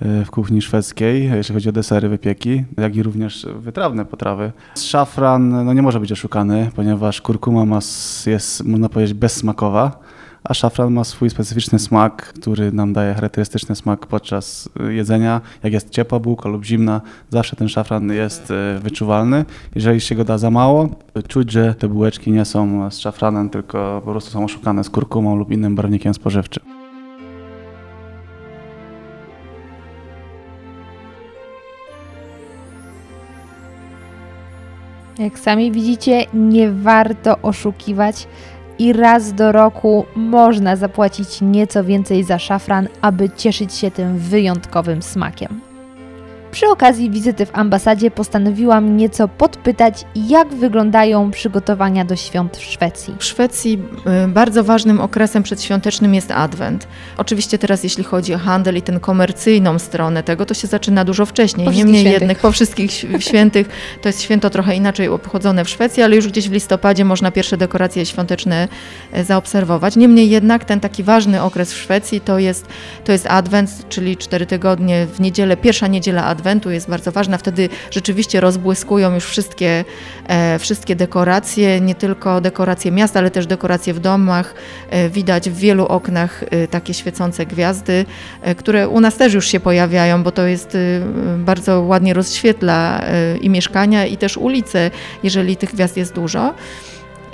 e, 0.00 0.24
w 0.24 0.30
kuchni 0.30 0.62
szwedzkiej, 0.62 1.30
jeśli 1.34 1.54
chodzi 1.54 1.68
o 1.68 1.72
desery, 1.72 2.08
wypieki, 2.08 2.64
jak 2.76 2.96
i 2.96 3.02
również 3.02 3.46
wytrawne 3.58 4.04
potrawy. 4.04 4.52
Szafran 4.78 5.64
no, 5.64 5.72
nie 5.72 5.82
może 5.82 6.00
być 6.00 6.12
oszukany, 6.12 6.70
ponieważ 6.76 7.20
kurkuma 7.20 7.64
ma, 7.64 7.78
jest, 8.26 8.64
można 8.64 8.88
powiedzieć, 8.88 9.14
bezsmakowa 9.14 10.05
a 10.48 10.54
szafran 10.54 10.92
ma 10.92 11.04
swój 11.04 11.30
specyficzny 11.30 11.78
smak, 11.78 12.32
który 12.32 12.72
nam 12.72 12.92
daje 12.92 13.14
charakterystyczny 13.14 13.76
smak 13.76 14.06
podczas 14.06 14.68
y, 14.88 14.94
jedzenia. 14.94 15.40
Jak 15.62 15.72
jest 15.72 15.90
ciepła 15.90 16.18
bułka 16.18 16.48
lub 16.48 16.64
zimna, 16.64 17.00
zawsze 17.30 17.56
ten 17.56 17.68
szafran 17.68 18.12
jest 18.12 18.50
y, 18.50 18.80
wyczuwalny. 18.80 19.44
Jeżeli 19.74 20.00
się 20.00 20.14
go 20.14 20.24
da 20.24 20.38
za 20.38 20.50
mało, 20.50 20.88
czuć, 21.28 21.52
że 21.52 21.74
te 21.74 21.88
bułeczki 21.88 22.32
nie 22.32 22.44
są 22.44 22.90
z 22.90 22.98
szafranem, 22.98 23.50
tylko 23.50 24.02
po 24.04 24.10
prostu 24.10 24.30
są 24.30 24.44
oszukane 24.44 24.84
z 24.84 24.90
kurkumą 24.90 25.36
lub 25.36 25.50
innym 25.50 25.74
barwnikiem 25.74 26.14
spożywczym. 26.14 26.64
Jak 35.18 35.38
sami 35.38 35.72
widzicie, 35.72 36.26
nie 36.34 36.72
warto 36.72 37.38
oszukiwać 37.42 38.28
i 38.78 38.92
raz 38.92 39.32
do 39.32 39.52
roku 39.52 40.06
można 40.16 40.76
zapłacić 40.76 41.40
nieco 41.40 41.84
więcej 41.84 42.24
za 42.24 42.38
szafran, 42.38 42.88
aby 43.00 43.30
cieszyć 43.30 43.74
się 43.74 43.90
tym 43.90 44.18
wyjątkowym 44.18 45.02
smakiem. 45.02 45.60
Przy 46.56 46.68
okazji 46.68 47.10
wizyty 47.10 47.46
w 47.46 47.50
ambasadzie 47.52 48.10
postanowiłam 48.10 48.96
nieco 48.96 49.28
podpytać, 49.28 50.04
jak 50.14 50.54
wyglądają 50.54 51.30
przygotowania 51.30 52.04
do 52.04 52.16
świąt 52.16 52.56
w 52.56 52.64
Szwecji. 52.64 53.14
W 53.18 53.24
Szwecji 53.24 53.82
y, 54.24 54.28
bardzo 54.28 54.64
ważnym 54.64 55.00
okresem 55.00 55.42
przedświątecznym 55.42 56.14
jest 56.14 56.30
Adwent. 56.30 56.88
Oczywiście 57.16 57.58
teraz 57.58 57.84
jeśli 57.84 58.04
chodzi 58.04 58.34
o 58.34 58.38
handel 58.38 58.76
i 58.76 58.82
tę 58.82 59.00
komercyjną 59.00 59.78
stronę 59.78 60.22
tego, 60.22 60.46
to 60.46 60.54
się 60.54 60.66
zaczyna 60.66 61.04
dużo 61.04 61.26
wcześniej. 61.26 61.68
Niemniej 61.68 62.04
jednak 62.04 62.38
po 62.38 62.52
wszystkich 62.52 62.90
świętych 63.18 63.68
to 64.02 64.08
jest 64.08 64.22
święto 64.22 64.50
trochę 64.50 64.76
inaczej 64.76 65.08
obchodzone 65.08 65.64
w 65.64 65.68
Szwecji, 65.68 66.02
ale 66.02 66.16
już 66.16 66.28
gdzieś 66.28 66.48
w 66.48 66.52
listopadzie 66.52 67.04
można 67.04 67.30
pierwsze 67.30 67.56
dekoracje 67.56 68.06
świąteczne 68.06 68.68
e, 69.12 69.24
zaobserwować. 69.24 69.96
Niemniej 69.96 70.30
jednak 70.30 70.64
ten 70.64 70.80
taki 70.80 71.02
ważny 71.02 71.42
okres 71.42 71.72
w 71.72 71.76
Szwecji 71.76 72.20
to 72.20 72.38
jest, 72.38 72.66
to 73.04 73.12
jest 73.12 73.26
Adwent, 73.26 73.88
czyli 73.88 74.16
cztery 74.16 74.46
tygodnie 74.46 75.06
w 75.06 75.20
niedzielę, 75.20 75.56
pierwsza 75.56 75.86
niedziela 75.86 76.24
Adwent 76.24 76.45
Adwentu 76.46 76.70
jest 76.70 76.90
bardzo 76.90 77.12
ważna. 77.12 77.38
Wtedy 77.38 77.68
rzeczywiście 77.90 78.40
rozbłyskują 78.40 79.14
już 79.14 79.24
wszystkie, 79.24 79.84
e, 80.28 80.58
wszystkie 80.58 80.96
dekoracje, 80.96 81.80
nie 81.80 81.94
tylko 81.94 82.40
dekoracje 82.40 82.92
miasta, 82.92 83.18
ale 83.18 83.30
też 83.30 83.46
dekoracje 83.46 83.94
w 83.94 84.00
domach. 84.00 84.54
E, 84.90 85.08
widać 85.08 85.50
w 85.50 85.56
wielu 85.56 85.86
oknach 85.86 86.44
e, 86.50 86.68
takie 86.68 86.94
świecące 86.94 87.46
gwiazdy, 87.46 88.04
które 88.56 88.88
u 88.88 89.00
nas 89.00 89.16
też 89.16 89.34
już 89.34 89.46
się 89.46 89.60
pojawiają, 89.60 90.22
bo 90.22 90.32
to 90.32 90.46
jest 90.46 90.76
bardzo 91.38 91.80
ładnie 91.80 92.14
rozświetla 92.14 93.04
i 93.40 93.50
mieszkania, 93.50 94.06
i 94.06 94.16
też 94.16 94.36
ulice, 94.36 94.90
jeżeli 95.22 95.56
tych 95.56 95.72
gwiazd 95.72 95.96
jest 95.96 96.14
dużo. 96.14 96.54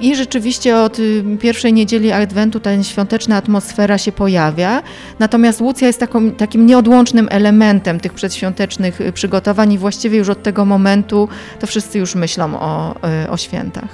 I 0.02 0.16
rzeczywiście 0.16 0.76
od 0.76 0.98
y, 0.98 1.24
pierwszej 1.40 1.72
niedzieli 1.72 2.12
Adwentu 2.12 2.60
ta 2.60 2.82
świąteczna 2.82 3.36
atmosfera 3.36 3.98
się 3.98 4.12
pojawia. 4.12 4.82
Natomiast 5.18 5.60
Łucja 5.60 5.86
jest 5.86 6.00
taką, 6.00 6.30
takim 6.30 6.66
nieodłącznym 6.66 7.28
elementem 7.30 8.00
tych 8.00 8.12
przedświątecznych 8.12 9.00
y, 9.00 9.12
przygotowań 9.12 9.72
i 9.72 9.78
właściwie 9.78 10.18
już 10.18 10.28
od 10.28 10.42
tego 10.42 10.64
momentu 10.64 11.28
to 11.60 11.66
wszyscy 11.66 11.98
już 11.98 12.14
myślą 12.14 12.60
o, 12.60 12.94
y, 13.24 13.30
o 13.30 13.36
świętach. 13.36 13.88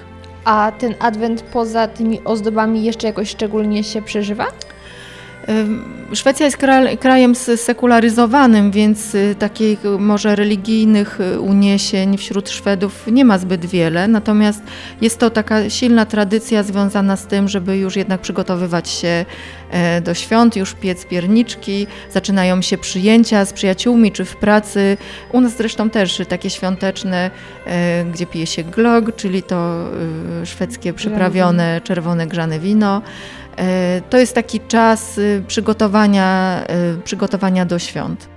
A 0.44 0.72
ten 0.78 0.94
Adwent 1.00 1.42
poza 1.42 1.88
tymi 1.88 2.24
ozdobami 2.24 2.84
jeszcze 2.84 3.06
jakoś 3.06 3.28
szczególnie 3.28 3.84
się 3.84 4.02
przeżywa? 4.02 4.46
Szwecja 6.12 6.46
jest 6.46 6.58
krajem 7.00 7.34
sekularyzowanym, 7.34 8.70
więc 8.70 9.14
y, 9.14 9.34
takich 9.38 9.78
może 9.98 10.36
religijnych 10.36 11.20
y, 11.20 11.40
uniesień 11.40 12.18
wśród 12.18 12.50
Szwedów 12.50 13.06
nie 13.06 13.24
ma 13.24 13.38
zbyt 13.38 13.66
wiele. 13.66 14.08
Natomiast 14.08 14.62
jest 15.00 15.18
to 15.18 15.30
taka 15.30 15.70
silna 15.70 16.06
tradycja 16.06 16.62
związana 16.62 17.16
z 17.16 17.26
tym, 17.26 17.48
żeby 17.48 17.76
już 17.76 17.96
jednak 17.96 18.20
przygotowywać 18.20 18.88
się 18.88 19.24
e, 19.70 20.00
do 20.00 20.14
świąt, 20.14 20.56
już 20.56 20.74
piec 20.74 21.06
pierniczki, 21.06 21.86
zaczynają 22.12 22.62
się 22.62 22.78
przyjęcia 22.78 23.44
z 23.44 23.52
przyjaciółmi 23.52 24.12
czy 24.12 24.24
w 24.24 24.36
pracy. 24.36 24.96
U 25.32 25.40
nas 25.40 25.56
zresztą 25.56 25.90
też 25.90 26.22
takie 26.28 26.50
świąteczne, 26.50 27.30
e, 27.66 28.04
gdzie 28.04 28.26
pije 28.26 28.46
się 28.46 28.64
glog, 28.64 29.16
czyli 29.16 29.42
to 29.42 29.88
y, 30.42 30.46
szwedzkie 30.46 30.92
przyprawione 30.92 31.80
czerwone 31.84 32.26
grzane 32.26 32.58
wino. 32.58 33.02
E, 33.58 34.00
to 34.10 34.18
jest 34.18 34.34
taki 34.34 34.60
czas 34.60 35.18
y, 35.18 35.44
przygotowania, 35.46 36.62
y, 36.98 37.02
przygotowania 37.02 37.66
do 37.66 37.78
świąt. 37.78 38.28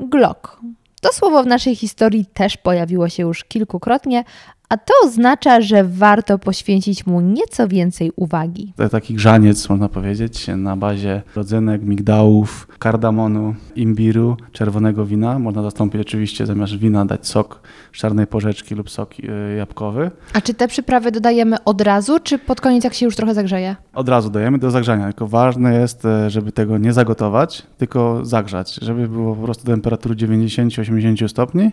Glock. 0.00 0.60
To 1.02 1.12
słowo 1.12 1.42
w 1.42 1.46
naszej 1.46 1.76
historii 1.76 2.26
też 2.26 2.56
pojawiło 2.56 3.08
się 3.08 3.22
już 3.22 3.44
kilkukrotnie, 3.44 4.24
a 4.68 4.76
to 4.76 4.94
oznacza, 5.04 5.60
że 5.60 5.84
warto 5.84 6.38
poświęcić 6.38 7.06
mu 7.06 7.20
nieco 7.20 7.68
więcej 7.68 8.12
uwagi. 8.16 8.72
To 8.76 8.88
taki 8.88 9.14
grzaniec, 9.14 9.68
można 9.68 9.88
powiedzieć, 9.88 10.46
na 10.56 10.76
bazie 10.76 11.22
rodzynek, 11.36 11.82
migdałów, 11.82 12.68
kardamonu, 12.78 13.54
imbiru, 13.76 14.36
czerwonego 14.52 15.06
wina. 15.06 15.38
Można 15.38 15.62
zastąpić 15.62 16.00
oczywiście 16.00 16.46
zamiast 16.46 16.76
wina 16.76 17.04
dać 17.04 17.26
sok 17.26 17.60
czarnej 17.92 18.26
porzeczki 18.26 18.74
lub 18.74 18.90
sok 18.90 19.14
e, 19.28 19.56
jabłkowy. 19.56 20.10
A 20.32 20.40
czy 20.40 20.54
te 20.54 20.68
przyprawy 20.68 21.12
dodajemy 21.12 21.64
od 21.64 21.80
razu, 21.80 22.20
czy 22.20 22.38
pod 22.38 22.60
koniec 22.60 22.84
jak 22.84 22.94
się 22.94 23.06
już 23.06 23.16
trochę 23.16 23.34
zagrzeje? 23.34 23.76
Od 23.94 24.08
razu 24.08 24.30
dajemy 24.30 24.58
do 24.58 24.70
zagrzania, 24.70 25.06
tylko 25.06 25.26
ważne 25.26 25.74
jest, 25.74 26.04
e, 26.04 26.30
żeby 26.30 26.52
tego 26.52 26.78
nie 26.78 26.92
zagotować, 26.92 27.62
tylko 27.78 28.24
zagrzać, 28.24 28.74
żeby 28.74 29.08
było 29.08 29.36
po 29.36 29.42
prostu 29.42 29.66
temperatury 29.66 30.14
90-80 30.14 31.28
stopni 31.28 31.70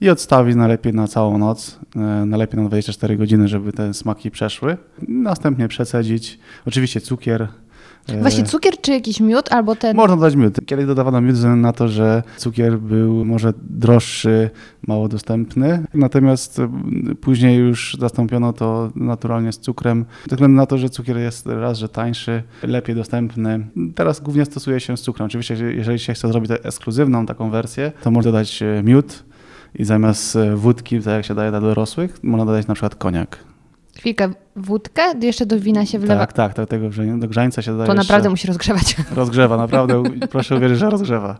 i 0.00 0.10
odstawić 0.10 0.56
najlepiej 0.56 0.94
na 0.94 1.08
całą 1.08 1.38
noc, 1.38 1.78
e, 1.96 2.26
najlepiej 2.36 2.62
na 2.62 2.68
24 2.68 3.16
godziny, 3.16 3.48
żeby 3.48 3.72
te 3.72 3.94
smaki 3.94 4.30
przeszły. 4.30 4.76
Następnie 5.08 5.68
przecedzić. 5.68 6.38
Oczywiście 6.66 7.00
cukier, 7.00 7.48
E, 8.08 8.20
Właśnie 8.20 8.44
cukier 8.44 8.80
czy 8.80 8.92
jakiś 8.92 9.20
miód 9.20 9.52
albo 9.52 9.76
ten... 9.76 9.96
Można 9.96 10.16
dodać 10.16 10.36
miód. 10.36 10.60
Kiedyś 10.66 10.86
dodawano 10.86 11.20
miód 11.20 11.36
ze 11.36 11.56
na 11.56 11.72
to, 11.72 11.88
że 11.88 12.22
cukier 12.36 12.78
był 12.78 13.24
może 13.24 13.52
droższy, 13.70 14.50
mało 14.86 15.08
dostępny, 15.08 15.84
natomiast 15.94 16.58
mm, 16.58 17.16
później 17.20 17.58
już 17.58 17.96
zastąpiono 18.00 18.52
to 18.52 18.90
naturalnie 18.94 19.52
z 19.52 19.58
cukrem, 19.58 20.04
ze 20.30 20.36
względu 20.36 20.56
na 20.56 20.66
to, 20.66 20.78
że 20.78 20.90
cukier 20.90 21.18
jest 21.18 21.46
raz, 21.46 21.78
że 21.78 21.88
tańszy, 21.88 22.42
lepiej 22.62 22.96
dostępny. 22.96 23.66
Teraz 23.94 24.20
głównie 24.20 24.44
stosuje 24.44 24.80
się 24.80 24.96
z 24.96 25.00
cukrem. 25.00 25.26
Oczywiście, 25.26 25.54
jeżeli 25.54 25.98
się 25.98 26.14
chce 26.14 26.28
zrobić 26.28 26.50
ekskluzywną 26.62 27.26
taką 27.26 27.50
wersję, 27.50 27.92
to 28.02 28.10
można 28.10 28.32
dodać 28.32 28.62
e, 28.62 28.82
miód 28.82 29.24
i 29.78 29.84
zamiast 29.84 30.36
e, 30.36 30.56
wódki, 30.56 31.00
tak 31.00 31.14
jak 31.14 31.24
się 31.24 31.34
daje 31.34 31.50
dla 31.50 31.60
dorosłych, 31.60 32.18
można 32.22 32.46
dodać 32.46 32.66
na 32.66 32.74
przykład 32.74 32.94
koniak. 32.94 33.38
Chwilkę, 33.98 34.30
wódkę? 34.56 35.02
Jeszcze 35.20 35.46
do 35.46 35.60
wina 35.60 35.86
się 35.86 35.98
wlewa? 35.98 36.20
Tak, 36.20 36.32
tak, 36.32 36.54
do 36.56 36.66
tego 36.66 36.86
do 37.18 37.28
grzańca 37.28 37.62
się 37.62 37.70
dodaje 37.70 37.86
To 37.88 37.94
naprawdę 37.94 38.16
jeszcze... 38.16 38.30
musi 38.30 38.46
rozgrzewać. 38.48 38.96
Rozgrzewa, 39.16 39.56
naprawdę, 39.56 40.02
proszę 40.30 40.56
uwierzyć, 40.56 40.78
że 40.78 40.90
rozgrzewa. 40.90 41.36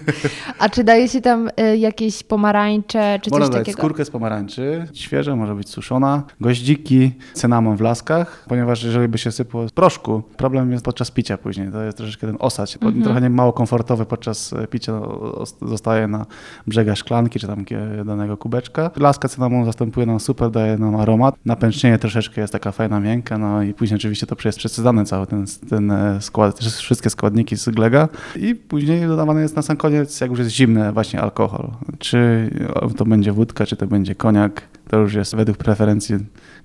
A 0.58 0.68
czy 0.68 0.84
daje 0.84 1.08
się 1.08 1.20
tam 1.20 1.48
y, 1.72 1.76
jakieś 1.76 2.22
pomarańcze, 2.22 3.18
czy 3.22 3.30
Można 3.30 3.46
coś 3.46 3.54
dać 3.54 3.60
takiego? 3.66 3.78
skórkę 3.78 4.04
z 4.04 4.10
pomarańczy, 4.10 4.86
świeża, 4.92 5.36
może 5.36 5.54
być 5.54 5.68
suszona, 5.68 6.22
goździki, 6.40 7.12
cynamon 7.34 7.76
w 7.76 7.80
laskach, 7.80 8.44
ponieważ 8.48 8.82
jeżeli 8.82 9.08
by 9.08 9.18
się 9.18 9.32
sypło 9.32 9.68
z 9.68 9.72
proszku, 9.72 10.22
problem 10.36 10.72
jest 10.72 10.84
podczas 10.84 11.10
picia 11.10 11.38
później, 11.38 11.72
to 11.72 11.82
jest 11.82 11.96
troszeczkę 11.98 12.26
ten 12.26 12.36
osad, 12.38 12.68
Mhm. 12.82 13.02
trochę 13.04 13.20
nie 13.20 13.30
mało 13.30 13.52
komfortowy 13.52 14.06
podczas 14.06 14.52
e, 14.52 14.66
picia, 14.66 14.92
os- 15.02 15.56
zostaje 15.62 16.08
na 16.08 16.26
brzegach 16.66 16.98
szklanki, 16.98 17.38
czy 17.40 17.46
tam 17.46 17.64
danego 18.06 18.36
kubeczka. 18.36 18.90
Laska 18.96 19.28
cynamon 19.28 19.64
zastępuje 19.64 20.06
nam 20.06 20.20
super, 20.20 20.50
daje 20.50 20.78
nam 20.78 20.96
aromat, 20.96 21.34
napęcznienie 21.44 21.98
troszeczkę 21.98 22.40
jest 22.48 22.52
taka 22.52 22.72
fajna, 22.72 23.00
miękka, 23.00 23.38
no 23.38 23.62
i 23.62 23.74
później 23.74 23.96
oczywiście 23.96 24.26
to 24.26 24.36
jest 24.44 24.58
przesycany 24.58 25.04
cały 25.04 25.26
ten, 25.26 25.44
ten 25.70 25.90
e, 25.90 26.20
skład, 26.20 26.58
wszystkie 26.58 27.10
składniki 27.10 27.56
z 27.56 27.68
glega 27.68 28.08
i 28.36 28.54
później 28.54 29.06
dodawany 29.06 29.40
jest 29.40 29.56
na 29.56 29.62
sam 29.62 29.76
koniec, 29.76 30.20
jak 30.20 30.30
już 30.30 30.38
jest 30.38 30.50
zimny, 30.50 30.92
właśnie 30.92 31.20
alkohol. 31.20 31.70
Czy 31.98 32.50
to 32.96 33.04
będzie 33.04 33.32
wódka, 33.32 33.66
czy 33.66 33.76
to 33.76 33.86
będzie 33.86 34.14
koniak, 34.14 34.62
to 34.90 34.96
już 34.98 35.14
jest 35.14 35.36
według 35.36 35.58
preferencji 35.58 36.16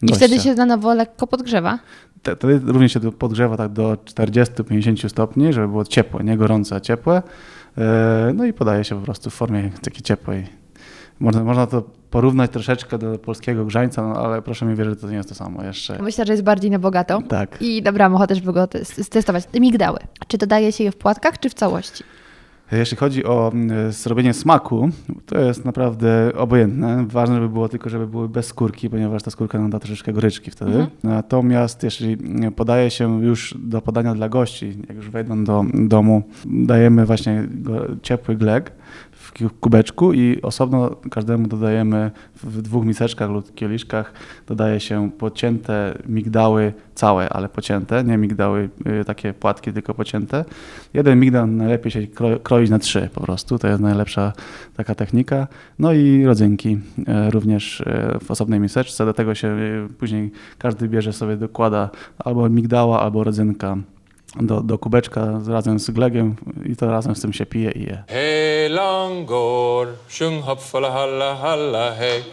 I 0.01 0.05
gościa. 0.05 0.15
wtedy 0.25 0.39
się 0.39 0.53
na 0.55 0.65
nowo 0.65 0.93
lekko 0.93 1.27
podgrzewa? 1.27 1.79
Te- 2.23 2.35
Wtedy 2.35 2.71
również 2.71 2.93
się 2.93 2.99
podgrzewa 3.11 3.57
tak 3.57 3.71
do 3.71 3.93
40-50 4.05 5.09
stopni, 5.09 5.53
żeby 5.53 5.67
było 5.67 5.85
ciepłe, 5.85 6.23
nie 6.23 6.37
gorące, 6.37 6.75
a 6.75 6.79
ciepłe. 6.79 7.21
E, 7.77 8.31
No 8.35 8.45
i 8.45 8.53
podaje 8.53 8.83
się 8.83 8.95
po 8.95 9.01
prostu 9.01 9.29
w 9.29 9.33
formie 9.33 9.69
takiej 9.81 10.01
ciepłej. 10.01 10.47
Można, 11.19 11.43
można 11.43 11.67
to 11.67 11.83
porównać 12.13 12.51
troszeczkę 12.51 12.97
do 12.97 13.17
polskiego 13.19 13.65
grzańca, 13.65 14.01
no 14.07 14.15
ale 14.15 14.41
proszę 14.41 14.65
mi 14.65 14.75
wierzyć, 14.75 14.93
że 14.93 15.01
to 15.01 15.09
nie 15.09 15.17
jest 15.17 15.29
to 15.29 15.35
samo 15.35 15.63
jeszcze. 15.63 16.01
Myślę, 16.01 16.25
że 16.25 16.33
jest 16.33 16.43
bardziej 16.43 16.71
na 16.71 16.79
bogato. 16.79 17.21
Tak. 17.21 17.61
I 17.61 17.81
dobrałam 17.81 18.15
ochotę, 18.15 18.35
żeby 18.35 18.53
go 18.53 18.65
tes- 18.67 19.09
testować. 19.09 19.43
Migdały. 19.59 19.99
Czy 20.27 20.37
dodaje 20.37 20.71
się 20.71 20.83
je 20.83 20.91
w 20.91 20.95
płatkach, 20.95 21.39
czy 21.39 21.49
w 21.49 21.53
całości? 21.53 22.03
Jeśli 22.71 22.97
chodzi 22.97 23.25
o 23.25 23.51
zrobienie 23.89 24.33
smaku, 24.33 24.89
to 25.25 25.39
jest 25.39 25.65
naprawdę 25.65 26.31
obojętne. 26.37 27.05
Ważne, 27.07 27.35
żeby 27.35 27.49
było 27.49 27.69
tylko, 27.69 27.89
żeby 27.89 28.07
były 28.07 28.29
bez 28.29 28.45
skórki, 28.45 28.89
ponieważ 28.89 29.23
ta 29.23 29.31
skórka 29.31 29.59
nam 29.59 29.69
da 29.69 29.79
troszeczkę 29.79 30.13
goryczki 30.13 30.51
wtedy. 30.51 30.71
Mhm. 30.71 30.89
Natomiast 31.03 31.83
jeśli 31.83 32.17
podaje 32.55 32.91
się 32.91 33.23
już 33.23 33.57
do 33.59 33.81
podania 33.81 34.15
dla 34.15 34.29
gości, 34.29 34.77
jak 34.87 34.97
już 34.97 35.09
wejdą 35.09 35.43
do 35.43 35.65
domu, 35.73 36.23
dajemy 36.45 37.05
właśnie 37.05 37.47
ciepły 38.01 38.35
glek 38.35 38.71
w 39.23 39.59
kubeczku 39.59 40.13
i 40.13 40.41
osobno 40.41 40.95
każdemu 41.11 41.47
dodajemy 41.47 42.11
w 42.43 42.61
dwóch 42.61 42.85
miseczkach 42.85 43.29
lub 43.29 43.55
kieliszkach 43.55 44.13
dodaje 44.47 44.79
się 44.79 45.11
pocięte 45.11 45.97
migdały 46.05 46.73
całe, 46.95 47.29
ale 47.29 47.49
pocięte, 47.49 48.03
nie 48.03 48.17
migdały 48.17 48.69
y, 49.01 49.05
takie 49.05 49.33
płatki, 49.33 49.73
tylko 49.73 49.93
pocięte. 49.93 50.45
Jeden 50.93 51.19
migdał 51.19 51.47
najlepiej 51.47 51.91
się 51.91 51.99
kro- 52.01 52.39
kroić 52.43 52.69
na 52.69 52.79
trzy 52.79 53.09
po 53.13 53.21
prostu, 53.21 53.59
to 53.59 53.67
jest 53.67 53.81
najlepsza 53.81 54.33
taka 54.75 54.95
technika. 54.95 55.47
No 55.79 55.93
i 55.93 56.25
rodzynki 56.25 56.79
e, 57.07 57.29
również 57.31 57.81
e, 57.81 58.17
w 58.23 58.31
osobnej 58.31 58.59
miseczce, 58.59 59.05
do 59.05 59.13
tego 59.13 59.35
się 59.35 59.57
później 59.99 60.31
każdy 60.57 60.89
bierze 60.89 61.13
sobie, 61.13 61.37
dokłada 61.37 61.89
albo 62.19 62.49
migdała, 62.49 63.01
albo 63.01 63.23
rodzynka 63.23 63.77
do, 64.35 64.61
do 64.61 64.77
kubeczka 64.77 65.39
z- 65.41 65.47
razem 65.47 65.79
z 65.79 65.89
glegiem 65.89 66.35
i 66.65 66.75
to 66.75 66.91
razem 66.91 67.15
z 67.15 67.21
tym 67.21 67.33
się 67.33 67.45
pije 67.45 67.71
i 67.71 67.83
je. 67.83 68.03
Sjung 70.07 70.43
halla 70.45 71.35
halla 71.35 71.91
hej. 71.99 72.23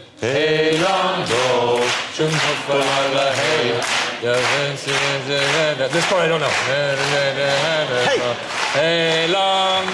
Sjung 2.15 2.33
halla 2.33 3.31
hej. 3.33 3.71
This 5.91 6.05
part 6.09 6.25
I 6.25 6.29
don't 6.29 6.39
know. 6.39 6.51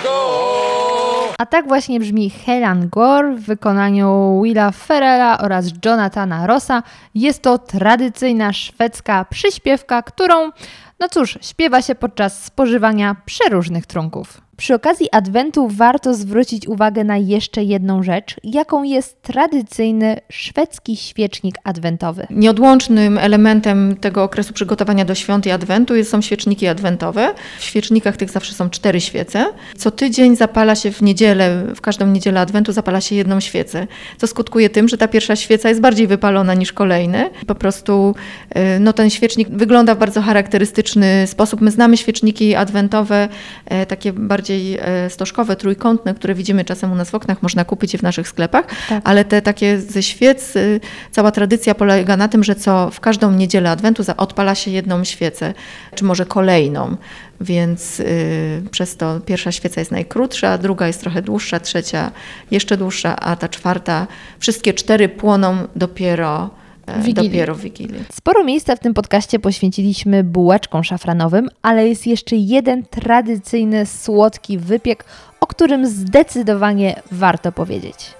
Går. 0.03 1.35
A 1.37 1.45
tak 1.45 1.67
właśnie 1.67 1.99
brzmi 1.99 2.29
Helan 2.29 2.89
Gore 2.89 3.35
w 3.35 3.39
wykonaniu 3.45 4.41
Willa 4.43 4.71
Ferrella 4.71 5.37
oraz 5.37 5.65
Jonathana 5.85 6.47
Rossa. 6.47 6.83
Jest 7.15 7.41
to 7.41 7.57
tradycyjna 7.57 8.53
szwedzka 8.53 9.25
przyśpiewka, 9.29 10.01
którą, 10.01 10.51
no 10.99 11.09
cóż, 11.09 11.37
śpiewa 11.41 11.81
się 11.81 11.95
podczas 11.95 12.43
spożywania 12.43 13.15
przeróżnych 13.25 13.85
trunków. 13.85 14.46
Przy 14.57 14.73
okazji 14.73 15.07
Adwentu 15.11 15.67
warto 15.67 16.13
zwrócić 16.13 16.67
uwagę 16.67 17.03
na 17.03 17.17
jeszcze 17.17 17.63
jedną 17.63 18.03
rzecz, 18.03 18.35
jaką 18.43 18.83
jest 18.83 19.21
tradycyjny 19.21 20.19
szwedzki 20.29 20.95
świecznik 20.95 21.55
adwentowy. 21.63 22.27
Nieodłącznym 22.29 23.17
elementem 23.17 23.97
tego 23.97 24.23
okresu 24.23 24.53
przygotowania 24.53 25.05
do 25.05 25.15
świąt 25.15 25.45
i 25.45 25.51
adwentu 25.51 25.93
są 26.03 26.21
świeczniki 26.21 26.67
adwentowe. 26.67 27.33
W 27.59 27.63
świecznikach 27.63 28.17
tych 28.17 28.29
zawsze 28.29 28.53
są 28.53 28.69
cztery 28.69 29.01
świece. 29.01 29.45
Co 29.77 29.91
tydzień 29.91 30.35
zapala 30.35 30.75
się 30.75 30.91
w 30.91 31.01
niedzielę, 31.01 31.63
w 31.75 31.81
każdą 31.81 32.07
niedzielę 32.07 32.39
adwentu 32.39 32.71
zapala 32.71 33.01
się 33.01 33.15
jedną 33.15 33.39
świecę, 33.39 33.87
co 34.17 34.27
skutkuje 34.27 34.69
tym, 34.69 34.87
że 34.87 34.97
ta 34.97 35.07
pierwsza 35.07 35.35
świeca 35.35 35.69
jest 35.69 35.81
bardziej 35.81 36.07
wypalona 36.07 36.53
niż 36.53 36.73
kolejne. 36.73 37.29
Po 37.47 37.55
prostu 37.55 38.15
y, 38.57 38.79
no, 38.79 38.93
ten 38.93 39.09
świecznik 39.09 39.49
wygląda 39.49 39.95
w 39.95 39.97
bardzo 39.97 40.21
charakterystyczny 40.21 41.27
sposób. 41.27 41.61
My 41.61 41.71
znamy 41.71 41.97
świeczniki 41.97 42.55
adwentowe, 42.55 43.29
e, 43.65 43.85
takie 43.85 44.13
bardziej 44.13 44.46
e, 44.53 45.09
stożkowe, 45.09 45.55
trójkątne, 45.55 46.13
które 46.13 46.35
widzimy 46.35 46.65
czasem 46.65 46.91
u 46.91 46.95
nas 46.95 47.09
w 47.09 47.15
oknach, 47.15 47.43
można 47.43 47.65
kupić 47.65 47.93
je 47.93 47.99
w 47.99 48.03
naszych 48.03 48.27
sklepach, 48.27 48.65
Tak. 48.89 49.01
ale 49.03 49.25
te 49.25 49.41
takie 49.41 49.81
ze 49.81 50.03
świec, 50.03 50.55
y, 50.55 50.79
cała 51.11 51.31
tradycja 51.31 51.75
polega 51.75 52.17
na 52.17 52.27
tym, 52.27 52.43
że 52.43 52.55
co 52.55 52.89
w 52.91 52.99
każdą 52.99 53.31
niedzielę 53.31 53.71
Adwentu 53.71 54.03
odpala 54.17 54.55
się 54.55 54.71
jedną 54.71 55.03
świecę, 55.03 55.53
czy 55.95 56.05
może 56.05 56.25
kolejną. 56.25 56.97
Więc 57.41 57.99
y, 57.99 58.63
przez 58.71 58.97
to 58.97 59.19
pierwsza 59.25 59.51
świeca 59.51 59.81
jest 59.81 59.91
najkrótsza, 59.91 60.57
druga 60.57 60.87
jest 60.87 61.01
trochę 61.01 61.21
dłuższa, 61.21 61.59
trzecia 61.59 62.11
jeszcze 62.51 62.77
dłuższa, 62.77 63.15
a 63.15 63.35
ta 63.35 63.49
czwarta, 63.49 64.07
wszystkie 64.39 64.73
cztery 64.73 65.09
płoną 65.09 65.67
dopiero, 65.75 66.49
Wigilii. 66.95 67.29
dopiero 67.29 67.55
w 67.55 67.61
Wigilii. 67.61 68.03
Sporo 68.11 68.43
miejsca 68.43 68.75
w 68.75 68.79
tym 68.79 68.93
podcaście 68.93 69.39
poświęciliśmy 69.39 70.23
bułeczkom 70.23 70.83
szafranowym, 70.83 71.49
ale 71.61 71.87
jest 71.87 72.07
jeszcze 72.07 72.35
jeden 72.35 72.83
tradycyjny 72.85 73.85
słodki 73.85 74.57
wypiek, 74.57 75.05
o 75.39 75.47
którym 75.47 75.87
zdecydowanie 75.87 77.01
warto 77.11 77.51
powiedzieć. 77.51 78.16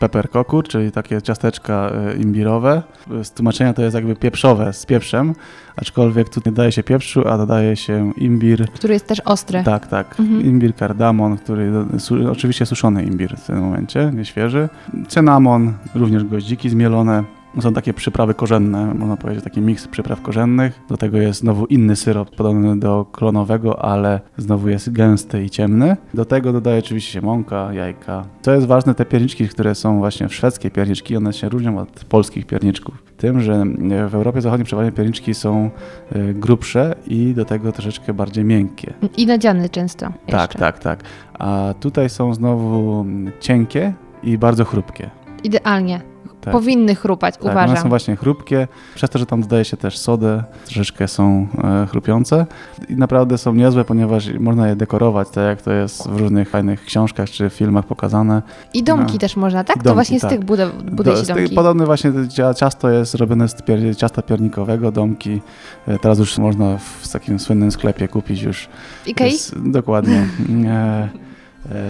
Peperkoku, 0.00 0.62
czyli 0.62 0.92
takie 0.92 1.22
ciasteczka 1.22 1.90
e, 1.90 2.16
imbirowe. 2.16 2.82
Z 3.22 3.30
tłumaczenia 3.30 3.72
to 3.72 3.82
jest 3.82 3.94
jakby 3.94 4.16
pieprzowe 4.16 4.72
z 4.72 4.86
pieprzem, 4.86 5.34
aczkolwiek 5.76 6.28
tu 6.28 6.40
nie 6.46 6.52
daje 6.52 6.72
się 6.72 6.82
pieprzu, 6.82 7.28
a 7.28 7.38
dodaje 7.38 7.76
się 7.76 8.12
imbir. 8.16 8.70
Który 8.70 8.94
jest 8.94 9.06
też 9.06 9.20
ostry. 9.20 9.62
Tak, 9.64 9.86
tak. 9.86 10.20
Mhm. 10.20 10.42
Imbir, 10.44 10.74
kardamon, 10.74 11.36
który 11.36 11.72
su, 11.98 12.30
oczywiście 12.30 12.66
suszony 12.66 13.04
imbir 13.04 13.36
w 13.36 13.46
tym 13.46 13.58
momencie, 13.58 14.10
nie 14.14 14.24
świeży. 14.24 14.68
Cynamon, 15.08 15.72
również 15.94 16.24
goździki 16.24 16.70
zmielone. 16.70 17.24
Są 17.60 17.72
takie 17.72 17.94
przyprawy 17.94 18.34
korzenne, 18.34 18.94
można 18.94 19.16
powiedzieć, 19.16 19.44
taki 19.44 19.60
miks 19.60 19.88
przypraw 19.88 20.22
korzennych. 20.22 20.80
Do 20.88 20.96
tego 20.96 21.18
jest 21.18 21.40
znowu 21.40 21.66
inny 21.66 21.96
syrop, 21.96 22.36
podobny 22.36 22.78
do 22.78 23.06
klonowego, 23.12 23.84
ale 23.84 24.20
znowu 24.36 24.68
jest 24.68 24.92
gęsty 24.92 25.44
i 25.44 25.50
ciemny. 25.50 25.96
Do 26.14 26.24
tego 26.24 26.52
dodaje 26.52 26.78
oczywiście 26.78 27.12
się 27.12 27.20
mąka, 27.20 27.72
jajka. 27.72 28.24
Co 28.42 28.52
jest 28.52 28.66
ważne, 28.66 28.94
te 28.94 29.04
pierniczki, 29.04 29.48
które 29.48 29.74
są 29.74 29.98
właśnie 29.98 30.28
w 30.28 30.34
szwedzkie 30.34 30.70
pierniczki, 30.70 31.16
one 31.16 31.32
się 31.32 31.48
różnią 31.48 31.78
od 31.78 32.04
polskich 32.04 32.46
pierniczków. 32.46 33.02
Tym, 33.16 33.40
że 33.40 33.64
w 34.08 34.14
Europie 34.14 34.40
Zachodniej 34.40 34.66
przeważnie 34.66 34.92
pierniczki 34.92 35.34
są 35.34 35.70
e, 36.12 36.34
grubsze 36.34 36.94
i 37.06 37.34
do 37.34 37.44
tego 37.44 37.72
troszeczkę 37.72 38.14
bardziej 38.14 38.44
miękkie. 38.44 38.94
I 39.16 39.26
nadziany 39.26 39.68
często. 39.68 40.06
Tak, 40.06 40.40
jeszcze. 40.50 40.58
tak, 40.58 40.78
tak. 40.78 41.02
A 41.38 41.74
tutaj 41.80 42.10
są 42.10 42.34
znowu 42.34 43.04
cienkie 43.40 43.92
i 44.22 44.38
bardzo 44.38 44.64
chrupkie. 44.64 45.10
Idealnie. 45.44 46.09
Tak. 46.40 46.52
Powinny 46.52 46.94
chrupać, 46.94 47.34
Tak, 47.34 47.42
one 47.44 47.52
uważam. 47.52 47.76
są 47.76 47.88
właśnie 47.88 48.16
chrupkie, 48.16 48.68
przez 48.94 49.10
to, 49.10 49.18
że 49.18 49.26
tam 49.26 49.40
dodaje 49.42 49.64
się 49.64 49.76
też 49.76 49.98
sodę, 49.98 50.44
troszeczkę 50.64 51.08
są 51.08 51.46
e, 51.64 51.86
chrupiące 51.86 52.46
i 52.88 52.96
naprawdę 52.96 53.38
są 53.38 53.54
niezłe, 53.54 53.84
ponieważ 53.84 54.30
można 54.40 54.68
je 54.68 54.76
dekorować, 54.76 55.28
tak 55.30 55.44
jak 55.44 55.62
to 55.62 55.72
jest 55.72 56.08
w 56.08 56.16
różnych 56.20 56.50
fajnych 56.50 56.84
książkach 56.84 57.30
czy 57.30 57.50
filmach 57.50 57.84
pokazane. 57.86 58.42
I 58.74 58.82
domki 58.82 59.12
No. 59.12 59.18
też 59.18 59.36
można, 59.36 59.64
tak? 59.64 59.76
I 59.76 59.80
to 59.80 59.84
domki, 59.84 59.94
właśnie 59.94 60.18
z 60.18 60.22
tak. 60.22 60.30
tych 60.30 60.44
budow, 60.44 60.70
buduje 60.92 61.16
się 61.16 61.24
z 61.24 61.26
tej- 61.26 61.36
domki. 61.36 61.54
Podobny 61.54 61.86
właśnie 61.86 62.10
cia- 62.10 62.54
ciasto 62.54 62.90
jest 62.90 63.14
robione 63.14 63.48
z 63.48 63.54
pier- 63.54 63.96
ciasta 63.96 64.22
piernikowego, 64.22 64.92
domki. 64.92 65.40
E, 65.88 65.98
Teraz 65.98 66.18
już 66.18 66.38
można 66.38 66.78
w 66.78 67.08
takim 67.12 67.38
słynnym 67.38 67.70
sklepie 67.72 68.08
kupić 68.08 68.42
już 68.42 68.68
Ikei? 69.06 69.38
z, 69.38 69.54
dokładnie 69.56 70.26
e, 70.66 71.08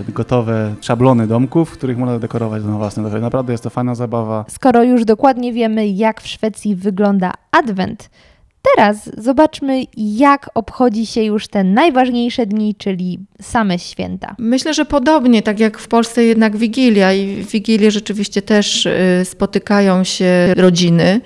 gotowe 0.09 0.75
szablony 0.81 1.27
domków, 1.27 1.71
których 1.71 1.99
można 1.99 2.19
dekorować 2.19 2.65
na 2.65 2.77
własne 2.77 3.03
domy. 3.03 3.21
Naprawdę 3.21 3.53
jest 3.53 3.65
to 3.65 3.71
fajna 3.71 3.95
zabawa. 3.95 4.45
Skoro 4.49 4.83
już 4.83 5.05
dokładnie 5.05 5.53
wiemy, 5.53 5.89
jak 5.89 6.21
w 6.21 6.29
Szwecji 6.29 6.77
wygląda 6.77 7.33
Adwent, 7.51 8.11
teraz 8.63 9.11
zobaczmy, 9.19 9.83
jak 9.97 10.51
obchodzi 10.55 11.07
się 11.07 11.23
już 11.23 11.49
te 11.49 11.65
najważniejsze 11.65 12.47
dni, 12.47 12.75
czyli 12.75 13.19
same 13.41 13.79
święta. 13.79 14.35
Myślę, 14.39 14.75
że 14.75 14.85
podobnie, 14.85 15.43
tak 15.43 15.61
jak 15.61 15.79
w 15.79 15.89
Polsce 15.89 16.25
jednak 16.25 16.57
Wigilia 16.57 17.13
i 17.13 17.43
w 17.43 17.51
Wigilię 17.51 17.91
rzeczywiście 17.91 18.43
też 18.43 18.87
y, 18.87 19.25
spotykają 19.25 20.05
się 20.05 20.55
rodziny, 20.57 21.21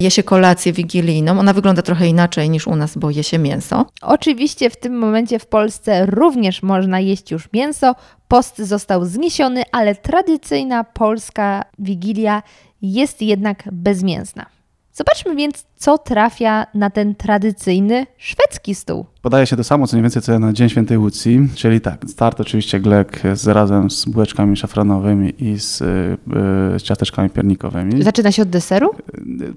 je 0.00 0.10
się 0.10 0.22
kolację 0.22 0.72
wigilijną. 0.72 1.40
Ona 1.40 1.52
wygląda 1.52 1.82
trochę 1.82 2.06
inaczej 2.06 2.50
niż 2.50 2.66
u 2.66 2.76
nas, 2.76 2.98
bo 2.98 3.10
je 3.10 3.22
się 3.24 3.38
mięso. 3.38 3.86
Oczywiście 4.02 4.70
w 4.70 4.76
tym 4.76 4.98
momencie 4.98 5.38
w 5.38 5.46
Polsce 5.46 6.06
również 6.06 6.62
można 6.62 7.00
jeść 7.00 7.30
już 7.30 7.52
mięso. 7.52 7.94
Post 8.28 8.58
został 8.58 9.04
zniesiony, 9.04 9.62
ale 9.72 9.94
tradycyjna 9.94 10.84
polska 10.84 11.64
wigilia 11.78 12.42
jest 12.82 13.22
jednak 13.22 13.64
bezmięsna. 13.72 14.46
Zobaczmy 14.92 15.36
więc, 15.36 15.64
co 15.78 15.98
trafia 15.98 16.66
na 16.74 16.90
ten 16.90 17.14
tradycyjny 17.14 18.06
szwedzki 18.16 18.74
stół. 18.74 19.06
Podaje 19.22 19.46
się 19.46 19.56
to 19.56 19.64
samo, 19.64 19.86
co 19.86 19.96
mniej 19.96 20.02
więcej 20.02 20.22
co 20.22 20.38
na 20.38 20.52
Dzień 20.52 20.68
Świętej 20.68 20.98
Łucji, 20.98 21.48
czyli 21.54 21.80
tak, 21.80 22.00
start 22.08 22.40
oczywiście 22.40 22.80
glek 22.80 23.22
z, 23.34 23.46
razem 23.46 23.90
z 23.90 24.04
bułeczkami 24.04 24.56
szafranowymi 24.56 25.34
i 25.38 25.58
z, 25.58 25.80
y, 25.80 25.84
y, 25.84 26.78
z 26.78 26.82
ciasteczkami 26.82 27.30
piernikowymi. 27.30 28.02
Zaczyna 28.02 28.32
się 28.32 28.42
od 28.42 28.48
deseru? 28.48 28.90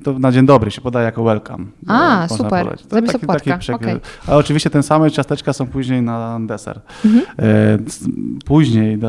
To 0.03 0.19
na 0.19 0.31
dzień 0.31 0.45
dobry 0.45 0.71
się 0.71 0.81
podaje 0.81 1.05
jako 1.05 1.23
welcome. 1.23 1.65
A, 1.87 2.27
super. 2.27 2.49
podać. 2.49 2.81
To 2.81 2.95
Zamiast 2.95 3.13
taki- 3.13 3.25
opłatka, 3.25 3.57
taki 3.57 3.71
okej. 3.71 3.99
A 4.27 4.35
oczywiście 4.35 4.69
te 4.69 4.83
same 4.83 5.11
ciasteczka 5.11 5.53
są 5.53 5.67
później 5.67 6.01
na 6.01 6.39
deser. 6.39 6.81
Mhm. 7.05 7.25
E, 7.39 7.77
Później 8.45 8.99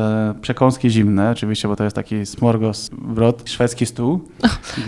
przekąski 0.41 0.89
zimne, 0.89 1.31
oczywiście, 1.31 1.67
bo 1.67 1.75
to 1.75 1.83
jest 1.83 1.95
taki 1.95 2.25
smorgasbrod, 2.25 3.49
szwedzki 3.49 3.85
stół. 3.85 4.19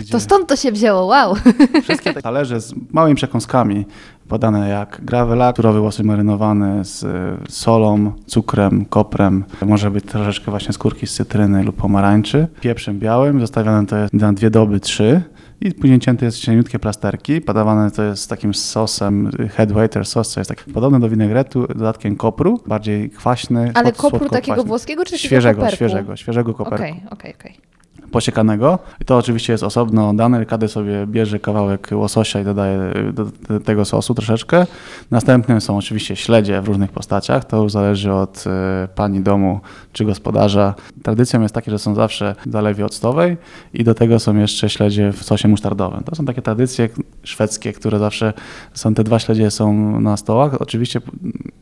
gdzie 0.00 0.12
To 0.12 0.20
stąd 0.20 0.48
to 0.48 0.56
się 0.56 0.72
wzięło, 0.72 1.04
wow. 1.06 1.34
Wszystkie 1.82 2.12
te 2.16 2.22
talerze 2.22 2.60
z 2.60 2.74
małymi 2.92 3.16
przekąskami 3.16 3.86
podane 4.28 4.68
jak 4.68 5.00
gravelak, 5.04 5.56
surowy 5.56 5.80
łosy 5.80 6.04
marynowany 6.04 6.84
z 6.84 7.04
e, 7.04 7.36
solą, 7.48 8.12
cukrem, 8.26 8.84
koprem. 8.84 9.44
Może 9.66 9.90
być 9.90 10.04
troszeczkę 10.04 10.50
właśnie 10.50 10.72
skórki 10.72 11.06
z 11.06 11.14
cytryny 11.14 11.62
lub 11.62 11.76
pomarańczy. 11.76 12.48
Pieprzem 12.60 12.98
białym, 12.98 13.40
zostawiane 13.40 13.86
to 13.86 13.96
jest 13.96 14.12
na 14.12 14.32
dwie 14.32 14.50
doby, 14.50 14.80
trzy. 14.80 15.22
I 15.60 15.72
później 15.72 15.98
cięte 15.98 16.24
jest 16.24 16.38
cieniutkie 16.38 16.78
plasterki. 16.78 17.40
Podawane 17.40 17.90
to 17.90 18.02
jest 18.02 18.22
z 18.22 18.26
takim 18.26 18.54
sosem, 18.54 19.30
head 19.56 19.72
waiter 19.72 20.06
sos, 20.06 20.28
co 20.28 20.40
jest 20.40 20.50
taki 20.50 20.72
podobny 20.72 21.00
do 21.00 21.08
winegretu, 21.08 21.66
dodatkiem 21.66 22.16
kopru, 22.16 22.60
bardziej 22.66 23.10
kwaśny. 23.10 23.70
Ale 23.74 23.92
kopru 23.92 24.28
takiego 24.28 24.64
włoskiego 24.64 25.04
czy 25.04 25.18
Świeżego, 25.18 25.60
koperku? 25.60 25.76
świeżego, 25.76 26.16
świeżego 26.16 26.54
koperku 26.54 26.84
Okej, 26.84 27.02
okej, 27.10 27.34
okej. 27.34 27.75
Posiekanego. 28.10 28.78
I 29.00 29.04
to 29.04 29.16
oczywiście 29.16 29.52
jest 29.52 29.64
osobno 29.64 30.14
dane. 30.14 30.46
Każdy 30.46 30.68
sobie 30.68 31.06
bierze 31.06 31.38
kawałek 31.38 31.88
łososia 31.92 32.40
i 32.40 32.44
dodaje 32.44 32.78
do, 33.12 33.24
do 33.24 33.60
tego 33.60 33.84
sosu 33.84 34.14
troszeczkę. 34.14 34.66
Następnym 35.10 35.60
są 35.60 35.76
oczywiście 35.76 36.16
śledzie 36.16 36.62
w 36.62 36.68
różnych 36.68 36.92
postaciach. 36.92 37.44
To 37.44 37.62
już 37.62 37.72
zależy 37.72 38.12
od 38.12 38.44
e, 38.46 38.88
pani 38.94 39.20
domu 39.20 39.60
czy 39.92 40.04
gospodarza. 40.04 40.74
Tradycją 41.02 41.42
jest 41.42 41.54
takie, 41.54 41.70
że 41.70 41.78
są 41.78 41.94
zawsze 41.94 42.34
w 42.46 42.52
zalewie 42.52 42.84
octowej 42.84 43.36
i 43.74 43.84
do 43.84 43.94
tego 43.94 44.18
są 44.18 44.36
jeszcze 44.36 44.68
śledzie 44.68 45.12
w 45.12 45.22
sosie 45.24 45.48
musztardowym. 45.48 46.04
To 46.04 46.14
są 46.16 46.24
takie 46.24 46.42
tradycje 46.42 46.88
szwedzkie, 47.22 47.72
które 47.72 47.98
zawsze 47.98 48.32
są, 48.74 48.94
te 48.94 49.04
dwa 49.04 49.18
śledzie 49.18 49.50
są 49.50 50.00
na 50.00 50.16
stołach. 50.16 50.54
Oczywiście 50.60 51.00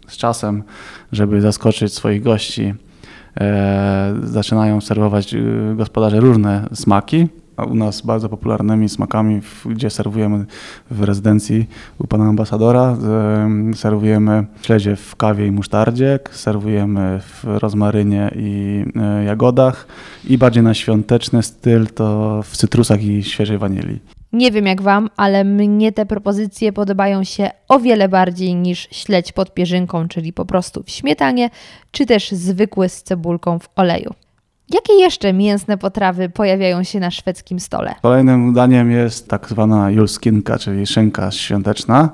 z 0.08 0.16
czasem, 0.16 0.62
żeby 1.12 1.40
zaskoczyć 1.40 1.94
swoich 1.94 2.22
gości, 2.22 2.62
e, 2.62 2.74
zaczynają 4.22 4.80
serwować 4.80 5.34
e, 5.34 5.38
gospodarze 5.76 6.20
różne 6.20 6.68
smaki. 6.72 7.28
U 7.70 7.74
nas 7.74 8.00
bardzo 8.00 8.28
popularnymi 8.28 8.88
smakami, 8.88 9.40
gdzie 9.66 9.90
serwujemy 9.90 10.44
w 10.90 11.02
rezydencji 11.02 11.66
u 11.98 12.06
pana 12.06 12.24
ambasadora, 12.24 12.96
e, 13.02 13.74
serwujemy 13.74 14.46
śledzie 14.62 14.96
w 14.96 15.16
kawie 15.16 15.46
i 15.46 15.50
musztardzie, 15.50 16.18
serwujemy 16.30 17.20
w 17.20 17.44
rozmarynie 17.44 18.30
i 18.36 18.84
e, 18.96 19.24
jagodach 19.24 19.86
i 20.24 20.38
bardziej 20.38 20.62
na 20.62 20.74
świąteczny 20.74 21.42
styl 21.42 21.86
to 21.86 22.40
w 22.42 22.56
cytrusach 22.56 23.04
i 23.04 23.22
świeżej 23.22 23.58
wanilii. 23.58 24.00
Nie 24.34 24.50
wiem 24.50 24.66
jak 24.66 24.82
Wam, 24.82 25.10
ale 25.16 25.44
mnie 25.44 25.92
te 25.92 26.06
propozycje 26.06 26.72
podobają 26.72 27.24
się 27.24 27.50
o 27.68 27.78
wiele 27.78 28.08
bardziej 28.08 28.54
niż 28.54 28.88
śledź 28.90 29.32
pod 29.32 29.54
pierzynką, 29.54 30.08
czyli 30.08 30.32
po 30.32 30.44
prostu 30.44 30.82
w 30.82 30.90
śmietanie, 30.90 31.50
czy 31.90 32.06
też 32.06 32.30
zwykły 32.30 32.88
z 32.88 33.02
cebulką 33.02 33.58
w 33.58 33.68
oleju. 33.76 34.14
Jakie 34.70 34.92
jeszcze 34.92 35.32
mięsne 35.32 35.78
potrawy 35.78 36.28
pojawiają 36.28 36.82
się 36.82 37.00
na 37.00 37.10
szwedzkim 37.10 37.60
stole? 37.60 37.94
Kolejnym 38.02 38.54
daniem 38.54 38.90
jest 38.90 39.28
tak 39.28 39.48
zwana 39.48 39.90
julskinka, 39.90 40.58
czyli 40.58 40.86
szynka 40.86 41.30
świąteczna, 41.30 42.08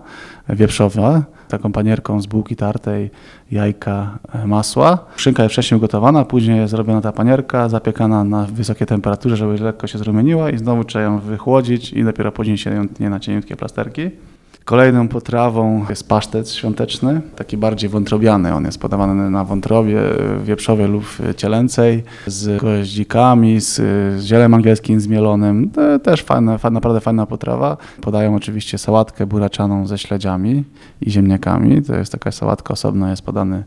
wieprzowa, 0.48 1.22
taką 1.50 1.72
panierką 1.72 2.20
z 2.20 2.26
bułki 2.26 2.56
tartej, 2.56 3.10
jajka, 3.50 4.18
e, 4.32 4.46
masła. 4.46 4.98
Szynka 5.16 5.42
jest 5.42 5.52
wcześniej 5.52 5.78
ugotowana, 5.78 6.24
później 6.24 6.58
jest 6.58 6.70
zrobiona 6.70 7.00
ta 7.00 7.12
panierka, 7.12 7.68
zapiekana 7.68 8.24
na 8.24 8.44
wysokiej 8.44 8.86
temperaturze, 8.86 9.36
żeby 9.36 9.58
lekko 9.58 9.86
się 9.86 9.98
zrumieniła 9.98 10.50
i 10.50 10.58
znowu 10.58 10.84
trzeba 10.84 11.04
ją 11.04 11.18
wychłodzić 11.18 11.92
i 11.92 12.04
dopiero 12.04 12.32
później 12.32 12.58
się 12.58 12.74
ją 12.74 12.88
tnie 12.88 13.10
na 13.10 13.20
cieniutkie 13.20 13.56
plasterki. 13.56 14.10
Kolejną 14.70 15.09
potrawą 15.09 15.87
jest 15.88 16.09
pasztet 16.09 16.50
świąteczny, 16.50 17.20
taki 17.37 17.56
bardziej 17.56 17.90
wątrobiany. 17.90 18.54
On 18.54 18.64
jest 18.64 18.78
podawany 18.80 19.30
na 19.30 19.44
wątrobie 19.44 20.00
e, 20.00 20.44
wieprzowej 20.44 20.88
lub 20.88 21.04
cielęcej, 21.37 22.02
z 22.26 22.61
goździkami, 22.61 23.61
z, 23.61 23.80
zielem 24.22 24.54
angielskim 24.54 25.00
zmielonym. 25.00 25.70
To 25.70 25.98
też 25.98 26.22
fajna, 26.22 26.59
fa- 26.59 26.70
naprawdę 26.70 27.00
fajna 27.00 27.26
potrawa. 27.26 27.76
Podają 28.00 28.35
oczywiście 28.35 28.78
sałatkę 28.78 29.26
buraczaną 29.26 29.87
ze 29.87 29.98
śledziami 29.98 30.64
i 31.00 31.11
ziemniakami. 31.11 31.83
To 31.83 31.94
jest 31.94 32.12
taka 32.12 32.33
sałatka 32.33 32.72
osobno, 32.74 33.11
jest 33.11 33.22
podany 33.22 33.56
e, 33.56 33.64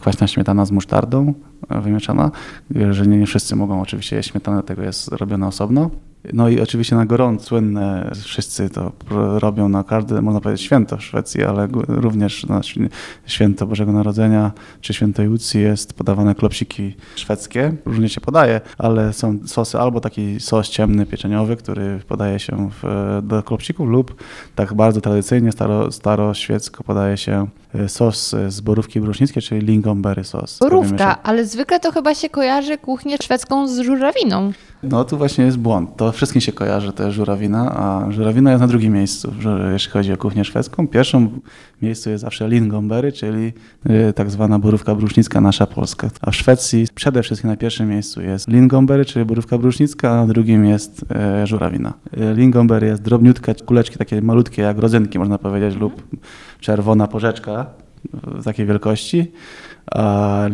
kwaśna 0.00 0.26
śmietana 0.26 0.64
z 0.64 0.70
musztardą 0.70 1.34
e, 1.68 1.80
wymieszana, 1.80 2.30
e, 2.76 2.94
że 2.94 3.06
nie, 3.06 3.18
nie 3.18 3.26
wszyscy 3.26 3.56
mogą 3.56 3.82
oczywiście 3.82 4.16
jeść 4.16 4.30
śmietanę, 4.30 4.56
dlatego 4.56 4.82
jest 4.82 5.08
robione 5.08 5.46
osobno. 5.46 5.90
No 6.32 6.48
i 6.48 6.60
oczywiście 6.60 6.96
na 6.96 7.06
gorąco 7.06 7.44
słynne, 7.44 8.10
wszyscy 8.14 8.70
to 8.70 8.92
robią 9.38 9.68
na 9.68 9.84
każde, 9.84 10.22
można 10.22 10.40
powiedzieć, 10.40 10.66
święto 10.66 10.96
w 10.96 11.02
Szwecji, 11.02 11.44
ale 11.44 11.68
również 11.88 12.46
na 12.46 12.60
świ- 12.60 12.88
święto 13.26 13.66
Bożego 13.66 13.92
Narodzenia 13.92 14.52
czy 14.80 14.94
święto 14.94 15.22
Jucji 15.22 15.60
jest 15.60 15.92
podawane 15.92 16.34
klopsiki 16.34 16.94
szwedzkie. 17.16 17.72
Różnie 17.84 18.08
się 18.08 18.20
podaje, 18.20 18.60
ale 18.78 19.12
są 19.12 19.38
sosy 19.46 19.78
albo 19.78 20.00
taki 20.00 20.40
sos 20.40 20.68
ciemny, 20.68 21.06
pieczeniowy, 21.06 21.56
który 21.56 22.00
podaje 22.08 22.38
się 22.38 22.70
w, 22.82 23.20
do 23.22 23.42
klopsików 23.42 23.88
lub 23.88 24.22
tak 24.54 24.74
bardzo 24.74 25.00
tradycyjnie, 25.00 25.52
staro, 25.52 25.92
staroświecko 25.92 26.84
podaje 26.84 27.16
się 27.16 27.46
e, 27.74 27.88
sos 27.88 28.34
z 28.48 28.60
borówki 28.60 29.00
brusznickiej, 29.00 29.42
czyli 29.42 29.65
lingonberry 29.66 30.24
sos. 30.24 30.58
Borówka, 30.58 31.22
ale 31.22 31.44
zwykle 31.44 31.80
to 31.80 31.92
chyba 31.92 32.14
się 32.14 32.28
kojarzy 32.28 32.78
kuchnię 32.78 33.16
szwedzką 33.22 33.68
z 33.68 33.78
żurawiną. 33.78 34.52
No 34.82 35.04
tu 35.04 35.16
właśnie 35.16 35.44
jest 35.44 35.58
błąd. 35.58 35.96
To 35.96 36.12
wszystkim 36.12 36.40
się 36.40 36.52
kojarzy, 36.52 36.92
to 36.92 37.02
jest 37.02 37.16
żurawina, 37.16 37.76
a 37.76 38.10
żurawina 38.12 38.50
jest 38.50 38.60
na 38.60 38.66
drugim 38.66 38.92
miejscu, 38.92 39.32
jeśli 39.72 39.90
chodzi 39.90 40.12
o 40.12 40.16
kuchnię 40.16 40.44
szwedzką. 40.44 40.88
Pierwszym 40.88 41.40
miejscu 41.82 42.10
jest 42.10 42.22
zawsze 42.22 42.48
lingonberry, 42.48 43.12
czyli 43.12 43.52
y, 44.08 44.12
tak 44.12 44.30
zwana 44.30 44.58
borówka 44.58 44.94
brusznicka, 44.94 45.40
nasza 45.40 45.66
polska. 45.66 46.08
A 46.20 46.30
w 46.30 46.36
Szwecji 46.36 46.86
przede 46.94 47.22
wszystkim 47.22 47.50
na 47.50 47.56
pierwszym 47.56 47.88
miejscu 47.88 48.22
jest 48.22 48.48
lingonberry, 48.48 49.04
czyli 49.04 49.24
borówka 49.24 49.58
brusznicka, 49.58 50.10
a 50.10 50.16
na 50.16 50.26
drugim 50.26 50.66
jest 50.66 51.04
y, 51.42 51.46
żurawina. 51.46 51.92
Y, 52.16 52.34
lingonberry 52.34 52.86
jest 52.86 53.02
drobniutka, 53.02 53.54
kuleczki 53.54 53.98
takie 53.98 54.22
malutkie 54.22 54.62
jak 54.62 54.78
rodzynki 54.78 55.18
można 55.18 55.38
powiedzieć 55.38 55.76
lub 55.76 56.02
czerwona 56.60 57.08
porzeczka 57.08 57.66
takiej 58.44 58.66
wielkości. 58.66 59.32
A, 59.90 60.48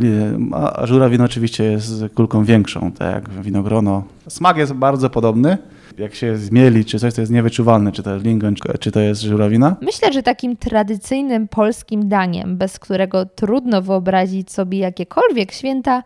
a 0.52 0.86
żurawina 0.86 1.24
oczywiście 1.24 1.64
jest 1.64 1.92
kulką 2.14 2.44
większą, 2.44 2.92
tak 2.92 3.14
jak 3.14 3.30
winogrono. 3.30 4.04
Smak 4.28 4.56
jest 4.56 4.72
bardzo 4.72 5.10
podobny. 5.10 5.58
Jak 5.98 6.14
się 6.14 6.36
zmieli, 6.36 6.84
czy 6.84 6.98
coś 6.98 7.14
to 7.14 7.20
jest 7.20 7.32
niewyczuwalne, 7.32 7.92
czy 7.92 8.02
to 8.02 8.12
jest 8.12 8.24
lingon, 8.24 8.54
czy 8.80 8.92
to 8.92 9.00
jest 9.00 9.20
żurawina. 9.22 9.76
Myślę, 9.80 10.12
że 10.12 10.22
takim 10.22 10.56
tradycyjnym 10.56 11.48
polskim 11.48 12.08
daniem, 12.08 12.56
bez 12.56 12.78
którego 12.78 13.26
trudno 13.26 13.82
wyobrazić 13.82 14.52
sobie 14.52 14.78
jakiekolwiek 14.78 15.52
święta, 15.52 16.02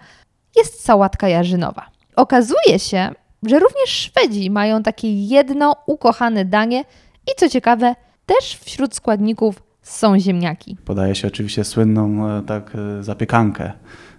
jest 0.57 0.85
sałatka 0.85 1.29
jarzynowa. 1.29 1.87
Okazuje 2.17 2.79
się, 2.79 3.11
że 3.43 3.59
również 3.59 3.89
Szwedzi 3.91 4.51
mają 4.51 4.83
takie 4.83 5.27
jedno 5.27 5.77
ukochane 5.87 6.45
danie 6.45 6.85
i 7.27 7.31
co 7.37 7.49
ciekawe, 7.49 7.95
też 8.27 8.59
wśród 8.65 8.95
składników 8.95 9.63
są 9.87 10.19
ziemniaki. 10.19 10.77
Podaje 10.85 11.15
się 11.15 11.29
oczywiście 11.29 11.65
słynną 11.65 12.29
e, 12.29 12.43
tak, 12.43 12.73
e, 12.75 13.03
zapiekankę 13.03 13.73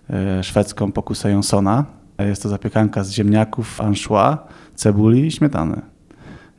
e, 0.10 0.44
szwedzką 0.44 0.92
pokusę 0.92 1.32
Jonsona. 1.32 1.86
Jest 2.20 2.44
to 2.44 2.50
zapiekanka 2.50 3.04
z 3.04 3.12
ziemniaków, 3.12 3.82
anchois, 3.82 4.38
cebuli 4.76 5.26
i 5.26 5.32
śmietany. 5.32 5.82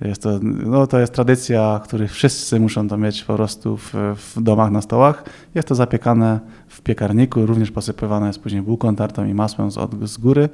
Jest 0.00 0.22
to, 0.22 0.38
no, 0.42 0.86
to 0.86 0.98
jest 0.98 1.12
tradycja, 1.12 1.80
której 1.84 2.08
wszyscy 2.08 2.60
muszą 2.60 2.88
to 2.88 2.96
mieć 2.96 3.24
po 3.24 3.34
prostu 3.34 3.76
w, 3.76 3.94
w 4.16 4.42
domach, 4.42 4.70
na 4.70 4.82
stołach. 4.82 5.24
Jest 5.54 5.68
to 5.68 5.74
zapiekane 5.74 6.40
w 6.68 6.80
piekarniku, 6.80 7.46
również 7.46 7.70
posypywane 7.70 8.26
jest 8.26 8.40
później 8.40 8.62
bułką 8.62 8.96
tartą 8.96 9.24
i 9.24 9.34
masłem 9.34 9.70
z, 9.70 9.78
od, 9.78 10.08
z 10.08 10.16
góry. 10.16 10.48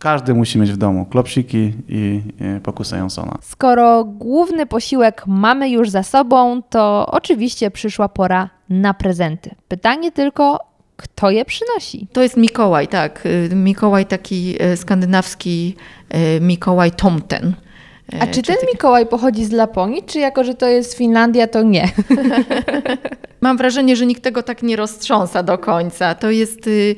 Każdy 0.00 0.34
musi 0.34 0.58
mieć 0.58 0.72
w 0.72 0.76
domu 0.76 1.06
klopsiki 1.06 1.72
i, 1.88 2.22
i 2.40 2.60
pokusę 2.60 2.98
Jonsona. 2.98 3.38
Skoro 3.42 4.04
główny 4.04 4.66
posiłek 4.66 5.24
mamy 5.26 5.70
już 5.70 5.90
za 5.90 6.02
sobą, 6.02 6.62
to 6.62 7.06
oczywiście 7.10 7.70
przyszła 7.70 8.08
pora 8.08 8.50
na 8.68 8.94
prezenty. 8.94 9.50
Pytanie 9.68 10.12
tylko, 10.12 10.58
kto 10.96 11.30
je 11.30 11.44
przynosi? 11.44 12.06
To 12.12 12.22
jest 12.22 12.36
Mikołaj, 12.36 12.88
tak. 12.88 13.26
Y, 13.26 13.50
Mikołaj 13.54 14.06
taki 14.06 14.62
y, 14.62 14.76
skandynawski 14.76 15.76
y, 16.14 16.40
Mikołaj 16.40 16.92
Tomten. 16.92 17.54
A 18.20 18.26
czy 18.26 18.42
ten 18.42 18.56
Mikołaj 18.72 19.06
pochodzi 19.06 19.44
z 19.44 19.52
Laponii, 19.52 20.02
czy 20.02 20.18
jako, 20.18 20.44
że 20.44 20.54
to 20.54 20.66
jest 20.66 20.94
Finlandia, 20.94 21.46
to 21.46 21.62
nie? 21.62 21.88
Mam 23.40 23.56
wrażenie, 23.56 23.96
że 23.96 24.06
nikt 24.06 24.22
tego 24.22 24.42
tak 24.42 24.62
nie 24.62 24.76
roztrząsa 24.76 25.42
do 25.42 25.58
końca. 25.58 26.14
To 26.14 26.30
jest 26.30 26.66
y, 26.66 26.70
y, 26.70 26.96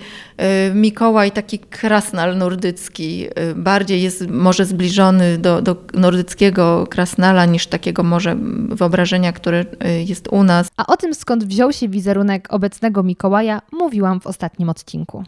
Mikołaj 0.74 1.30
taki 1.30 1.58
krasnal 1.58 2.38
nordycki. 2.38 3.26
Y, 3.26 3.54
bardziej 3.54 4.02
jest 4.02 4.28
może 4.28 4.64
zbliżony 4.64 5.38
do, 5.38 5.62
do 5.62 5.76
nordyckiego 5.94 6.86
krasnala 6.86 7.46
niż 7.46 7.66
takiego 7.66 8.02
może 8.02 8.36
wyobrażenia, 8.68 9.32
które 9.32 9.64
jest 10.06 10.28
u 10.28 10.42
nas. 10.42 10.68
A 10.76 10.86
o 10.86 10.96
tym 10.96 11.14
skąd 11.14 11.44
wziął 11.44 11.72
się 11.72 11.88
wizerunek 11.88 12.48
obecnego 12.50 13.02
Mikołaja 13.02 13.62
mówiłam 13.72 14.20
w 14.20 14.26
ostatnim 14.26 14.68
odcinku. 14.68 15.24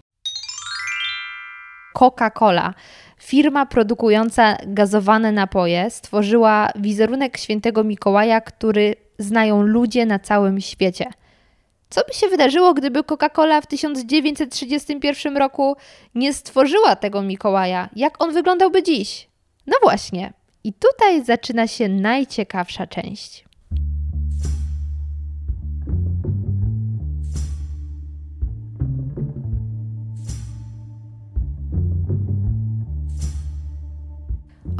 Coca-Cola 1.94 2.74
Firma 3.22 3.66
produkująca 3.66 4.56
gazowane 4.66 5.32
napoje 5.32 5.90
stworzyła 5.90 6.68
wizerunek 6.76 7.38
świętego 7.38 7.84
Mikołaja, 7.84 8.40
który 8.40 8.94
znają 9.18 9.62
ludzie 9.62 10.06
na 10.06 10.18
całym 10.18 10.60
świecie. 10.60 11.04
Co 11.90 12.00
by 12.08 12.14
się 12.14 12.28
wydarzyło, 12.28 12.74
gdyby 12.74 13.00
Coca-Cola 13.02 13.60
w 13.60 13.66
1931 13.66 15.36
roku 15.36 15.76
nie 16.14 16.34
stworzyła 16.34 16.96
tego 16.96 17.22
Mikołaja? 17.22 17.88
Jak 17.96 18.22
on 18.22 18.32
wyglądałby 18.32 18.82
dziś? 18.82 19.28
No 19.66 19.76
właśnie. 19.82 20.32
I 20.64 20.72
tutaj 20.72 21.24
zaczyna 21.24 21.66
się 21.66 21.88
najciekawsza 21.88 22.86
część. 22.86 23.44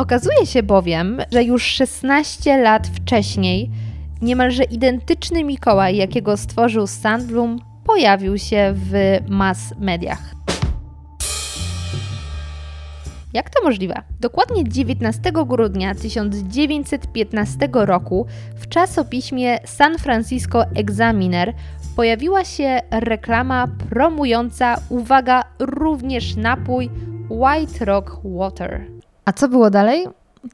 Okazuje 0.03 0.47
się 0.47 0.63
bowiem, 0.63 1.21
że 1.33 1.45
już 1.45 1.63
16 1.63 2.63
lat 2.63 2.87
wcześniej 2.87 3.71
niemalże 4.23 4.65
identyczny 4.65 5.45
Mikołaj, 5.45 5.97
jakiego 5.97 6.37
stworzył 6.37 6.87
Sandblum, 6.87 7.59
pojawił 7.85 8.39
się 8.39 8.75
w 8.77 9.19
mass 9.29 9.75
mediach. 9.79 10.35
Jak 13.33 13.51
to 13.51 13.63
możliwe? 13.65 14.03
Dokładnie 14.21 14.65
19 14.69 15.33
grudnia 15.47 15.95
1915 15.95 17.69
roku 17.73 18.27
w 18.57 18.69
czasopiśmie 18.69 19.59
San 19.65 19.99
Francisco 19.99 20.65
Examiner 20.75 21.55
pojawiła 21.97 22.45
się 22.45 22.81
reklama 22.91 23.69
promująca, 23.91 24.77
uwaga, 24.89 25.43
również 25.59 26.37
napój 26.37 26.91
White 27.31 27.85
Rock 27.85 28.21
Water. 28.25 28.92
A 29.25 29.33
co 29.33 29.49
było 29.49 29.71
dalej? 29.71 30.07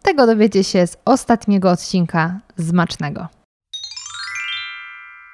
Tego 0.03 0.27
dowiecie 0.27 0.65
się 0.65 0.87
z 0.87 0.97
ostatniego 1.05 1.71
odcinka 1.71 2.41
Zmacznego. 2.57 3.29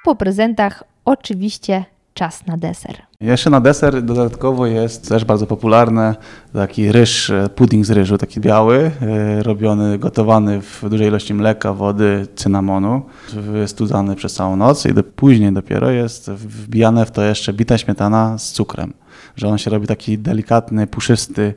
Po 0.03 0.15
prezentach 0.15 0.83
oczywiście 1.05 1.85
czas 2.13 2.45
na 2.47 2.57
deser. 2.57 3.01
Jeszcze 3.21 3.49
na 3.49 3.61
deser 3.61 4.03
dodatkowo 4.03 4.65
jest 4.65 5.09
też 5.09 5.25
bardzo 5.25 5.47
popularny 5.47 6.15
taki 6.53 6.91
ryż, 6.91 7.31
pudding 7.55 7.85
z 7.85 7.91
ryżu, 7.91 8.17
taki 8.17 8.39
biały, 8.39 8.91
e, 9.01 9.43
robiony, 9.43 9.97
gotowany 9.99 10.61
w 10.61 10.89
dużej 10.89 11.07
ilości 11.07 11.33
mleka, 11.33 11.73
wody, 11.73 12.27
cynamonu, 12.35 13.01
wystudzany 13.33 14.15
przez 14.15 14.33
całą 14.33 14.55
noc 14.55 14.85
i 14.85 14.93
do, 14.93 15.03
później 15.03 15.53
dopiero 15.53 15.91
jest 15.91 16.31
wbijane 16.31 17.05
w 17.05 17.11
to 17.11 17.23
jeszcze 17.23 17.53
bita 17.53 17.77
śmietana 17.77 18.37
z 18.37 18.51
cukrem, 18.51 18.93
że 19.35 19.47
on 19.47 19.57
się 19.57 19.71
robi 19.71 19.87
taki 19.87 20.17
delikatny, 20.17 20.87
puszysty, 20.87 21.53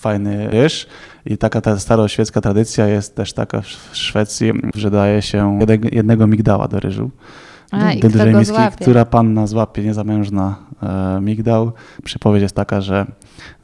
fajny 0.00 0.50
ryż. 0.50 0.86
I 1.26 1.38
taka 1.38 1.60
ta 1.60 1.78
staroświecka 1.78 2.40
tradycja 2.40 2.86
jest 2.86 3.16
też 3.16 3.32
taka 3.32 3.60
w 3.60 3.66
Szwecji, 3.92 4.52
że 4.74 4.90
daje 4.90 5.22
się 5.22 5.58
jednego 5.92 6.26
migdała 6.26 6.68
do 6.68 6.80
ryżu. 6.80 7.10
A, 7.70 7.94
do, 7.94 8.08
do 8.08 8.38
miski, 8.38 8.58
która 8.80 9.04
panna 9.04 9.46
złapie 9.46 9.82
niezamężna 9.82 10.56
e, 10.82 11.20
migdał. 11.20 11.72
Przypowiedź 12.04 12.42
jest 12.42 12.54
taka, 12.54 12.80
że 12.80 13.06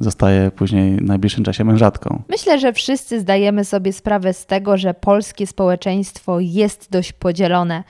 zostaje 0.00 0.50
później 0.50 0.96
w 0.96 1.02
najbliższym 1.02 1.44
czasie 1.44 1.64
mężatką. 1.64 2.22
Myślę, 2.28 2.58
że 2.58 2.72
wszyscy 2.72 3.20
zdajemy 3.20 3.64
sobie 3.64 3.92
sprawę 3.92 4.32
z 4.32 4.46
tego, 4.46 4.76
że 4.76 4.94
polskie 4.94 5.46
społeczeństwo 5.46 6.40
jest 6.40 6.90
dość 6.90 7.12
podzielone, 7.12 7.84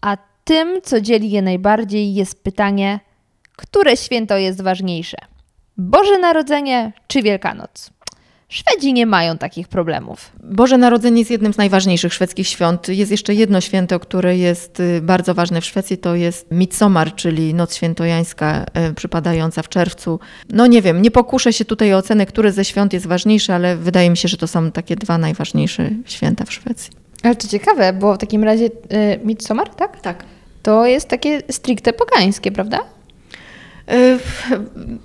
a 0.00 0.16
tym, 0.44 0.80
co 0.82 1.00
dzieli 1.00 1.30
je 1.30 1.42
najbardziej, 1.42 2.14
jest 2.14 2.44
pytanie, 2.44 3.00
które 3.56 3.96
święto 3.96 4.36
jest 4.36 4.62
ważniejsze? 4.62 5.16
Boże 5.76 6.18
Narodzenie 6.18 6.92
czy 7.06 7.22
Wielkanoc? 7.22 7.90
Szwedzi 8.48 8.92
nie 8.92 9.06
mają 9.06 9.38
takich 9.38 9.68
problemów. 9.68 10.32
Boże 10.42 10.78
Narodzenie 10.78 11.18
jest 11.18 11.30
jednym 11.30 11.52
z 11.52 11.56
najważniejszych 11.56 12.14
szwedzkich 12.14 12.48
świąt. 12.48 12.88
Jest 12.88 13.10
jeszcze 13.10 13.34
jedno 13.34 13.60
święto, 13.60 14.00
które 14.00 14.36
jest 14.36 14.80
y, 14.80 15.00
bardzo 15.02 15.34
ważne 15.34 15.60
w 15.60 15.64
Szwecji, 15.64 15.98
to 15.98 16.14
jest 16.14 16.50
Midsommar, 16.50 17.14
czyli 17.14 17.54
Noc 17.54 17.74
Świętojańska 17.74 18.64
y, 18.90 18.94
przypadająca 18.94 19.62
w 19.62 19.68
czerwcu. 19.68 20.20
No 20.50 20.66
nie 20.66 20.82
wiem, 20.82 21.02
nie 21.02 21.10
pokuszę 21.10 21.52
się 21.52 21.64
tutaj 21.64 21.94
o 21.94 21.96
ocenę, 21.96 22.26
które 22.26 22.52
ze 22.52 22.64
świąt 22.64 22.92
jest 22.92 23.06
ważniejsze, 23.06 23.54
ale 23.54 23.76
wydaje 23.76 24.10
mi 24.10 24.16
się, 24.16 24.28
że 24.28 24.36
to 24.36 24.46
są 24.46 24.72
takie 24.72 24.96
dwa 24.96 25.18
najważniejsze 25.18 25.90
święta 26.04 26.44
w 26.44 26.52
Szwecji. 26.52 26.92
Ale 27.22 27.36
to 27.36 27.48
ciekawe, 27.48 27.92
bo 27.92 28.14
w 28.14 28.18
takim 28.18 28.44
razie 28.44 28.64
y, 28.64 28.70
Midsommar, 29.24 29.68
tak? 29.68 30.00
Tak. 30.00 30.24
To 30.62 30.86
jest 30.86 31.08
takie 31.08 31.42
stricte 31.50 31.92
pogańskie, 31.92 32.52
prawda? 32.52 32.80
Y, 33.90 34.18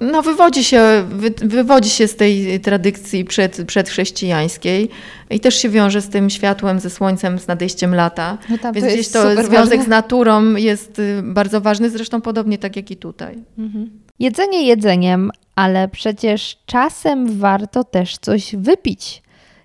no, 0.01 0.21
wywodzi 0.21 0.63
się, 0.63 1.03
wy, 1.09 1.33
wywodzi 1.41 1.89
się 1.89 2.07
z 2.07 2.15
tej 2.15 2.59
tradycji 2.59 3.25
przed, 3.25 3.61
przedchrześcijańskiej 3.67 4.89
i 5.29 5.39
też 5.39 5.55
się 5.55 5.69
wiąże 5.69 6.01
z 6.01 6.09
tym 6.09 6.29
światłem, 6.29 6.79
ze 6.79 6.89
słońcem, 6.89 7.39
z 7.39 7.47
nadejściem 7.47 7.95
lata. 7.95 8.37
No 8.49 8.57
tam, 8.57 8.73
Więc 8.73 8.87
to 8.87 8.93
gdzieś 8.93 9.07
to 9.09 9.31
związek 9.31 9.51
ważne. 9.51 9.83
z 9.83 9.87
naturą 9.87 10.55
jest 10.55 10.99
y, 10.99 11.21
bardzo 11.23 11.61
ważny, 11.61 11.89
zresztą 11.89 12.21
podobnie 12.21 12.57
tak 12.57 12.75
jak 12.75 12.91
i 12.91 12.95
tutaj. 12.95 13.37
Mhm. 13.57 13.89
Jedzenie 14.19 14.67
jedzeniem, 14.67 15.31
ale 15.55 15.87
przecież 15.87 16.57
czasem 16.65 17.39
warto 17.39 17.83
też 17.83 18.17
coś 18.17 18.55
wypić. 18.55 19.23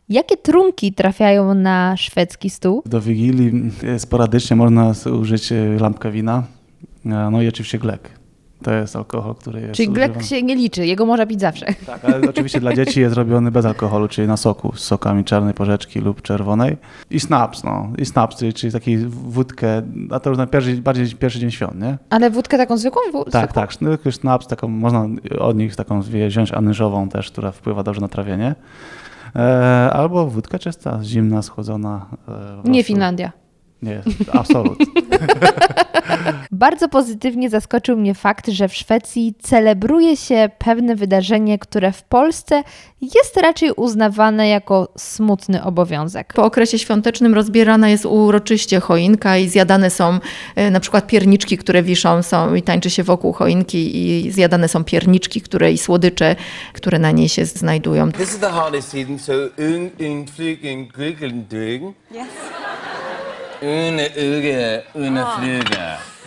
Jakie 0.09 0.37
trunki 0.37 0.92
trafiają 0.92 1.55
na 1.55 1.96
szwedzki 1.96 2.51
stół? 2.51 2.83
Do 2.87 3.01
Wigilii 3.01 3.70
sporadycznie 3.98 4.57
można 4.57 4.92
użyć 5.20 5.53
lampkę 5.81 6.11
wina, 6.11 6.42
no 7.05 7.42
i 7.42 7.48
oczywiście 7.48 7.79
glek. 7.79 8.22
To 8.62 8.75
jest 8.75 8.96
alkohol, 8.96 9.35
który 9.35 9.61
jest. 9.61 9.75
Czyli 9.75 9.88
glek 9.88 10.22
się 10.22 10.42
nie 10.42 10.57
liczy, 10.57 10.87
jego 10.87 11.07
można 11.07 11.27
pić 11.27 11.40
zawsze. 11.40 11.66
Tak, 11.87 12.05
ale 12.05 12.29
oczywiście 12.29 12.61
dla 12.61 12.75
dzieci 12.75 13.01
jest 13.01 13.16
robiony 13.16 13.51
bez 13.51 13.66
alkoholu, 13.66 14.09
czyli 14.09 14.29
na 14.29 14.37
soku 14.37 14.72
z 14.77 14.81
sokami 14.81 15.25
czarnej 15.25 15.55
porzeczki 15.55 16.01
lub 16.01 16.22
czerwonej. 16.22 16.77
I 17.11 17.20
snaps, 17.20 17.64
no. 17.64 17.92
I 17.98 18.05
snaps, 18.05 18.37
czyli, 18.37 18.53
czyli 18.53 18.72
taki 18.72 18.96
wódkę, 19.07 19.83
a 20.11 20.20
to 20.20 20.31
już 20.31 20.38
na 20.38 20.46
pierwszy, 20.46 20.77
bardziej 20.77 21.11
pierwszy 21.11 21.38
dzień 21.38 21.51
świąt, 21.51 21.81
nie? 21.81 21.98
Ale 22.11 22.31
wódkę 22.31 22.59
taką 22.59 22.77
zwykłą? 22.77 23.03
tak, 23.31 23.53
tak. 23.53 23.72
Snaps, 24.11 24.46
taką, 24.46 24.68
można 24.68 25.07
od 25.38 25.57
nich 25.57 25.77
taką 25.77 26.03
wziąć 26.03 26.53
anyżową 26.53 27.09
też, 27.09 27.31
która 27.31 27.53
wpływa 27.53 27.83
dobrze 27.83 28.01
na 28.01 28.09
trawienie. 28.09 28.55
E, 29.37 29.90
albo 29.92 30.27
wódka 30.27 30.59
czysta, 30.59 30.98
zimna, 31.03 31.42
schłodzona. 31.42 32.07
E, 32.64 32.70
nie 32.70 32.85
Finlandia. 32.85 33.33
Nie, 33.83 34.03
absolutnie. 34.33 34.87
Bardzo 36.53 36.88
pozytywnie 36.88 37.51
zaskoczył 37.51 37.97
mnie 37.97 38.14
fakt, 38.14 38.49
że 38.49 38.68
w 38.68 38.75
Szwecji 38.75 39.35
celebruje 39.42 40.16
się 40.16 40.51
pewne 40.59 40.97
wydarzenie, 40.97 41.59
które 41.59 41.92
w 41.92 42.03
Polsce 42.03 42.62
jest 43.01 43.37
raczej 43.37 43.73
uznawane 43.73 44.49
jako 44.49 44.88
smutny 44.97 45.64
obowiązek. 45.64 46.33
Po 46.33 46.45
okresie 46.45 46.79
świątecznym 46.79 47.35
rozbierana 47.35 47.88
jest 47.88 48.07
uroczyście 48.07 48.81
choinka 48.81 49.38
i 49.38 49.49
zjadane 49.49 49.90
są 49.90 50.18
e, 50.57 50.71
na 50.71 50.81
przykład 50.81 51.07
pierniczki, 51.07 51.59
które 51.59 51.83
wiszą 51.83 52.23
są 52.23 52.55
i 52.55 52.62
tańczy 52.62 52.90
się 52.90 53.03
wokół 53.03 53.33
choinki 53.33 53.97
i 53.97 54.31
zjadane 54.31 54.68
są 54.68 54.85
pierniczki, 54.85 55.40
które 55.40 55.73
i 55.73 55.79
słodycze, 55.79 56.37
które 56.73 56.99
na 56.99 57.11
niej 57.11 57.29
się 57.29 57.45
znajdują. 57.45 58.12
This 58.12 58.33
is 58.33 58.38
the 58.38 58.51
holiday 58.51 58.83
season, 58.83 59.18
so 59.18 59.33
un, 59.59 59.90
un, 60.01 60.25
drygen. 61.49 61.95
Yes. 62.11 62.29
Une, 63.62 64.01
uge, 64.16 64.83
une, 64.94 65.25
flyge. 65.25 65.79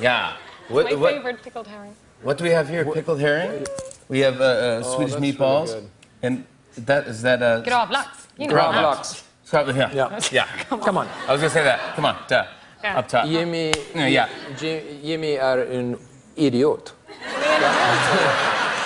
Yeah. 0.01 0.33
What, 0.69 0.85
My 0.85 0.95
what, 0.95 1.13
favorite 1.13 1.43
pickled 1.43 1.67
herring. 1.67 1.93
what 2.23 2.37
do 2.37 2.43
we 2.43 2.51
have 2.51 2.69
here? 2.69 2.85
Pickled 2.85 3.19
herring? 3.19 3.65
We 4.09 4.19
have 4.19 4.39
uh, 4.41 4.43
uh, 4.43 4.83
Swedish 4.83 5.15
meatballs. 5.15 5.75
and 6.23 6.43
that, 6.77 7.07
is 7.07 7.21
that 7.21 7.41
uh, 7.41 7.61
Gravlax. 7.63 8.07
You 8.37 8.47
know 8.47 8.55
Gravlax. 8.55 9.23
here. 9.51 9.89
Yeah. 9.93 10.19
Yeah. 10.31 10.45
Come 10.69 10.97
on. 10.97 11.07
I 11.27 11.31
was 11.31 11.41
gonna 11.41 11.49
say 11.49 11.63
that. 11.63 11.79
Come 11.95 12.05
on, 12.05 12.15
duh. 12.27 12.45
Yeah. 12.83 12.99
Up 12.99 13.07
top. 13.07 13.25
Jimmy, 13.27 13.71
Ja, 13.95 14.07
ja. 14.07 14.27
Ji- 14.61 14.99
Jimmy 15.03 15.37
är 15.37 15.57
en 15.71 15.97
idiot. 16.35 16.93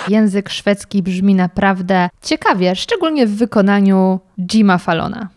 Język 0.08 0.50
szwedzki 0.50 1.02
brzmi 1.02 1.34
naprawdę 1.34 2.08
ciekawie, 2.22 2.76
szczególnie 2.76 3.26
w 3.26 3.36
wykonaniu 3.36 4.20
Jima 4.54 4.78
Fallona. 4.78 5.28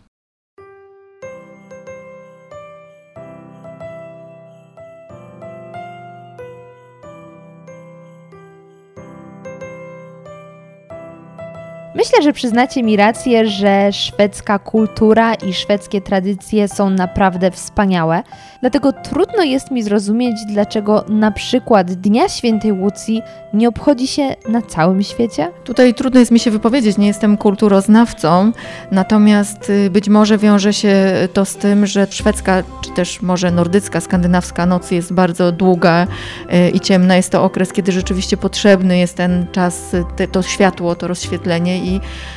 Myślę, 12.04 12.22
że 12.22 12.32
przyznacie 12.32 12.82
mi 12.82 12.96
rację, 12.96 13.48
że 13.48 13.92
szwedzka 13.92 14.58
kultura 14.58 15.34
i 15.34 15.54
szwedzkie 15.54 16.00
tradycje 16.00 16.68
są 16.68 16.90
naprawdę 16.90 17.50
wspaniałe, 17.50 18.22
dlatego 18.60 18.92
trudno 18.92 19.42
jest 19.42 19.70
mi 19.70 19.82
zrozumieć, 19.82 20.36
dlaczego 20.48 21.04
na 21.08 21.30
przykład 21.30 21.92
Dnia 21.92 22.28
Świętej 22.28 22.72
Łucji 22.72 23.22
nie 23.54 23.68
obchodzi 23.68 24.06
się 24.06 24.36
na 24.48 24.62
całym 24.62 25.02
świecie. 25.02 25.50
Tutaj 25.64 25.94
trudno 25.94 26.20
jest 26.20 26.32
mi 26.32 26.40
się 26.40 26.50
wypowiedzieć, 26.50 26.98
nie 26.98 27.06
jestem 27.06 27.36
kulturoznawcą, 27.36 28.52
natomiast 28.90 29.70
y, 29.70 29.90
być 29.90 30.08
może 30.08 30.38
wiąże 30.38 30.72
się 30.72 30.94
to 31.32 31.44
z 31.44 31.56
tym, 31.56 31.86
że 31.86 32.06
szwedzka, 32.10 32.62
czy 32.84 32.90
też 32.90 33.22
może 33.22 33.50
nordycka, 33.50 34.00
skandynawska 34.00 34.66
noc 34.66 34.90
jest 34.90 35.12
bardzo 35.12 35.52
długa 35.52 36.06
y, 36.06 36.70
i 36.70 36.80
ciemna. 36.80 37.16
Jest 37.16 37.30
to 37.30 37.44
okres, 37.44 37.72
kiedy 37.72 37.92
rzeczywiście 37.92 38.36
potrzebny 38.36 38.98
jest 38.98 39.16
ten 39.16 39.46
czas, 39.52 39.94
y, 40.20 40.28
to 40.28 40.42
światło, 40.42 40.94
to 40.94 41.08
rozświetlenie 41.08 41.78
i 41.78 41.93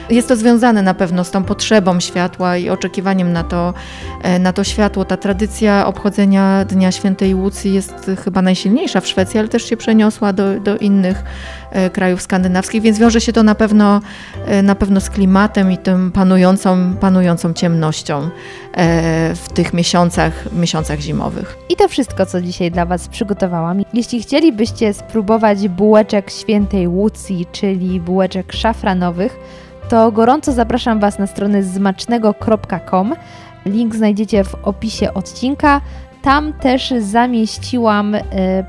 jest 0.09 0.27
to 0.27 0.35
związane 0.35 0.81
na 0.81 0.93
pewno 0.93 1.23
z 1.23 1.31
tą 1.31 1.43
potrzebą 1.43 1.99
światła 1.99 2.57
i 2.57 2.69
oczekiwaniem 2.69 3.33
na 3.33 3.43
to, 3.43 3.73
e, 4.23 4.39
na 4.39 4.53
to 4.53 4.63
światło. 4.63 5.05
Ta 5.05 5.17
tradycja 5.17 5.87
obchodzenia 5.87 6.65
Dnia 6.65 6.91
Świętej 6.91 7.35
Łucji 7.35 7.73
jest 7.73 8.11
chyba 8.23 8.41
najsilniejsza 8.41 9.01
w 9.01 9.07
Szwecji, 9.07 9.39
ale 9.39 9.47
też 9.47 9.63
się 9.69 9.77
przeniosła 9.77 10.33
do, 10.33 10.59
do 10.59 10.77
innych 10.77 11.23
krajów 11.93 12.21
skandynawskich, 12.21 12.81
więc 12.81 12.99
wiąże 12.99 13.21
się 13.21 13.33
to 13.33 13.43
na 13.43 13.55
pewno, 13.55 14.01
e, 14.45 14.61
na 14.61 14.75
pewno 14.75 15.01
z 15.01 15.09
klimatem 15.09 15.71
i 15.71 15.77
tym 15.77 16.11
panującą, 16.11 16.93
panującą 16.99 17.53
ciemnością 17.53 18.21
e, 18.21 18.29
w 19.35 19.49
tych 19.49 19.73
miesiącach, 19.73 20.53
miesiącach 20.53 20.99
zimowych. 20.99 21.57
I 21.69 21.75
to 21.75 21.87
wszystko, 21.87 22.25
co 22.25 22.41
dzisiaj 22.41 22.71
dla 22.71 22.85
Was 22.85 23.07
przygotowałam. 23.07 23.81
Jeśli 23.93 24.21
chcielibyście 24.21 24.93
spróbować 24.93 25.67
bułeczek 25.67 26.31
świętej 26.31 26.87
Łucji, 26.87 27.45
czyli 27.51 27.99
bułeczek 27.99 28.53
szafranowych, 28.53 29.39
to 29.89 30.11
gorąco 30.11 30.53
zapraszam 30.53 30.99
Was 30.99 31.19
na 31.19 31.27
stronę 31.27 31.63
zmacznego.com. 31.63 33.15
Link 33.65 33.95
znajdziecie 33.95 34.43
w 34.43 34.55
opisie 34.55 35.13
odcinka. 35.13 35.81
Tam 36.27 36.53
też 36.53 36.93
zamieściłam 36.99 38.15
e, 38.15 38.21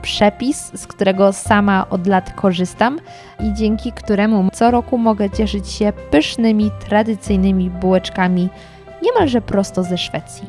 przepis, 0.02 0.70
z 0.74 0.86
którego 0.86 1.32
sama 1.32 1.86
od 1.90 2.06
lat 2.06 2.32
korzystam 2.32 2.98
i 3.40 3.54
dzięki 3.54 3.92
któremu 3.92 4.48
co 4.52 4.70
roku 4.70 4.98
mogę 4.98 5.30
cieszyć 5.30 5.68
się 5.68 5.92
pysznymi, 6.10 6.70
tradycyjnymi 6.88 7.70
bułeczkami 7.70 8.48
niemalże 9.02 9.40
prosto 9.40 9.82
ze 9.82 9.98
Szwecji. 9.98 10.46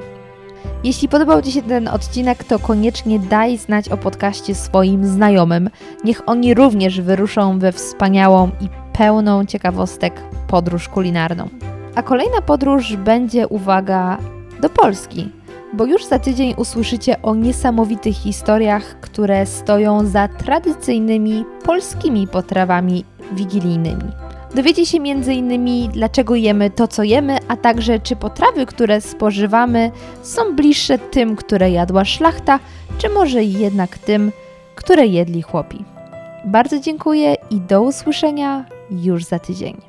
Jeśli 0.84 1.08
podobał 1.08 1.42
Ci 1.42 1.52
się 1.52 1.62
ten 1.62 1.88
odcinek, 1.88 2.44
to 2.44 2.60
koniecznie 2.60 3.20
daj 3.20 3.58
znać 3.58 3.90
o 3.90 3.98
podcaście 3.98 4.56
swoim 4.56 5.06
znajomym. 5.06 5.70
Niech 6.04 6.22
oni 6.26 6.54
również 6.54 7.02
wyruszą 7.02 7.60
we 7.60 7.72
wspaniałą 7.72 8.50
i 8.62 8.70
pełną 8.94 9.46
ciekawostek 9.46 10.22
podróż 10.48 10.90
kulinarną. 10.90 11.50
A 11.96 12.04
kolejna 12.04 12.42
podróż 12.42 12.96
będzie, 12.96 13.48
uwaga, 13.48 14.18
do 14.62 14.70
Polski, 14.70 15.39
bo 15.74 15.86
już 15.86 16.06
za 16.06 16.20
tydzień 16.20 16.54
usłyszycie 16.58 17.22
o 17.22 17.36
niesamowitych 17.36 18.16
historiach, 18.16 19.00
które 19.02 19.46
stoją 19.46 20.06
za 20.06 20.28
tradycyjnymi 20.28 21.46
polskimi 21.64 22.28
potrawami 22.28 23.06
wigilijnymi. 23.32 24.12
Dowiecie 24.56 24.86
się 24.86 24.98
m.in. 24.98 25.92
dlaczego 25.92 26.36
jemy 26.36 26.70
to, 26.70 26.88
co 26.88 27.04
jemy, 27.04 27.38
a 27.48 27.58
także 27.58 28.00
czy 28.00 28.16
potrawy, 28.16 28.66
które 28.66 29.02
spożywamy, 29.02 29.92
są 30.22 30.56
bliższe 30.56 30.98
tym, 30.98 31.36
które 31.36 31.72
jadła 31.72 32.06
szlachta, 32.06 32.60
czy 32.98 33.10
może 33.10 33.44
jednak 33.44 33.98
tym, 33.98 34.32
które 34.76 35.06
jedli 35.06 35.42
chłopi. 35.42 35.86
Bardzo 36.46 36.80
dziękuję 36.80 37.36
i 37.50 37.62
do 37.62 37.82
usłyszenia 37.82 38.66
już 38.92 39.26
za 39.26 39.40
tydzień. 39.40 39.89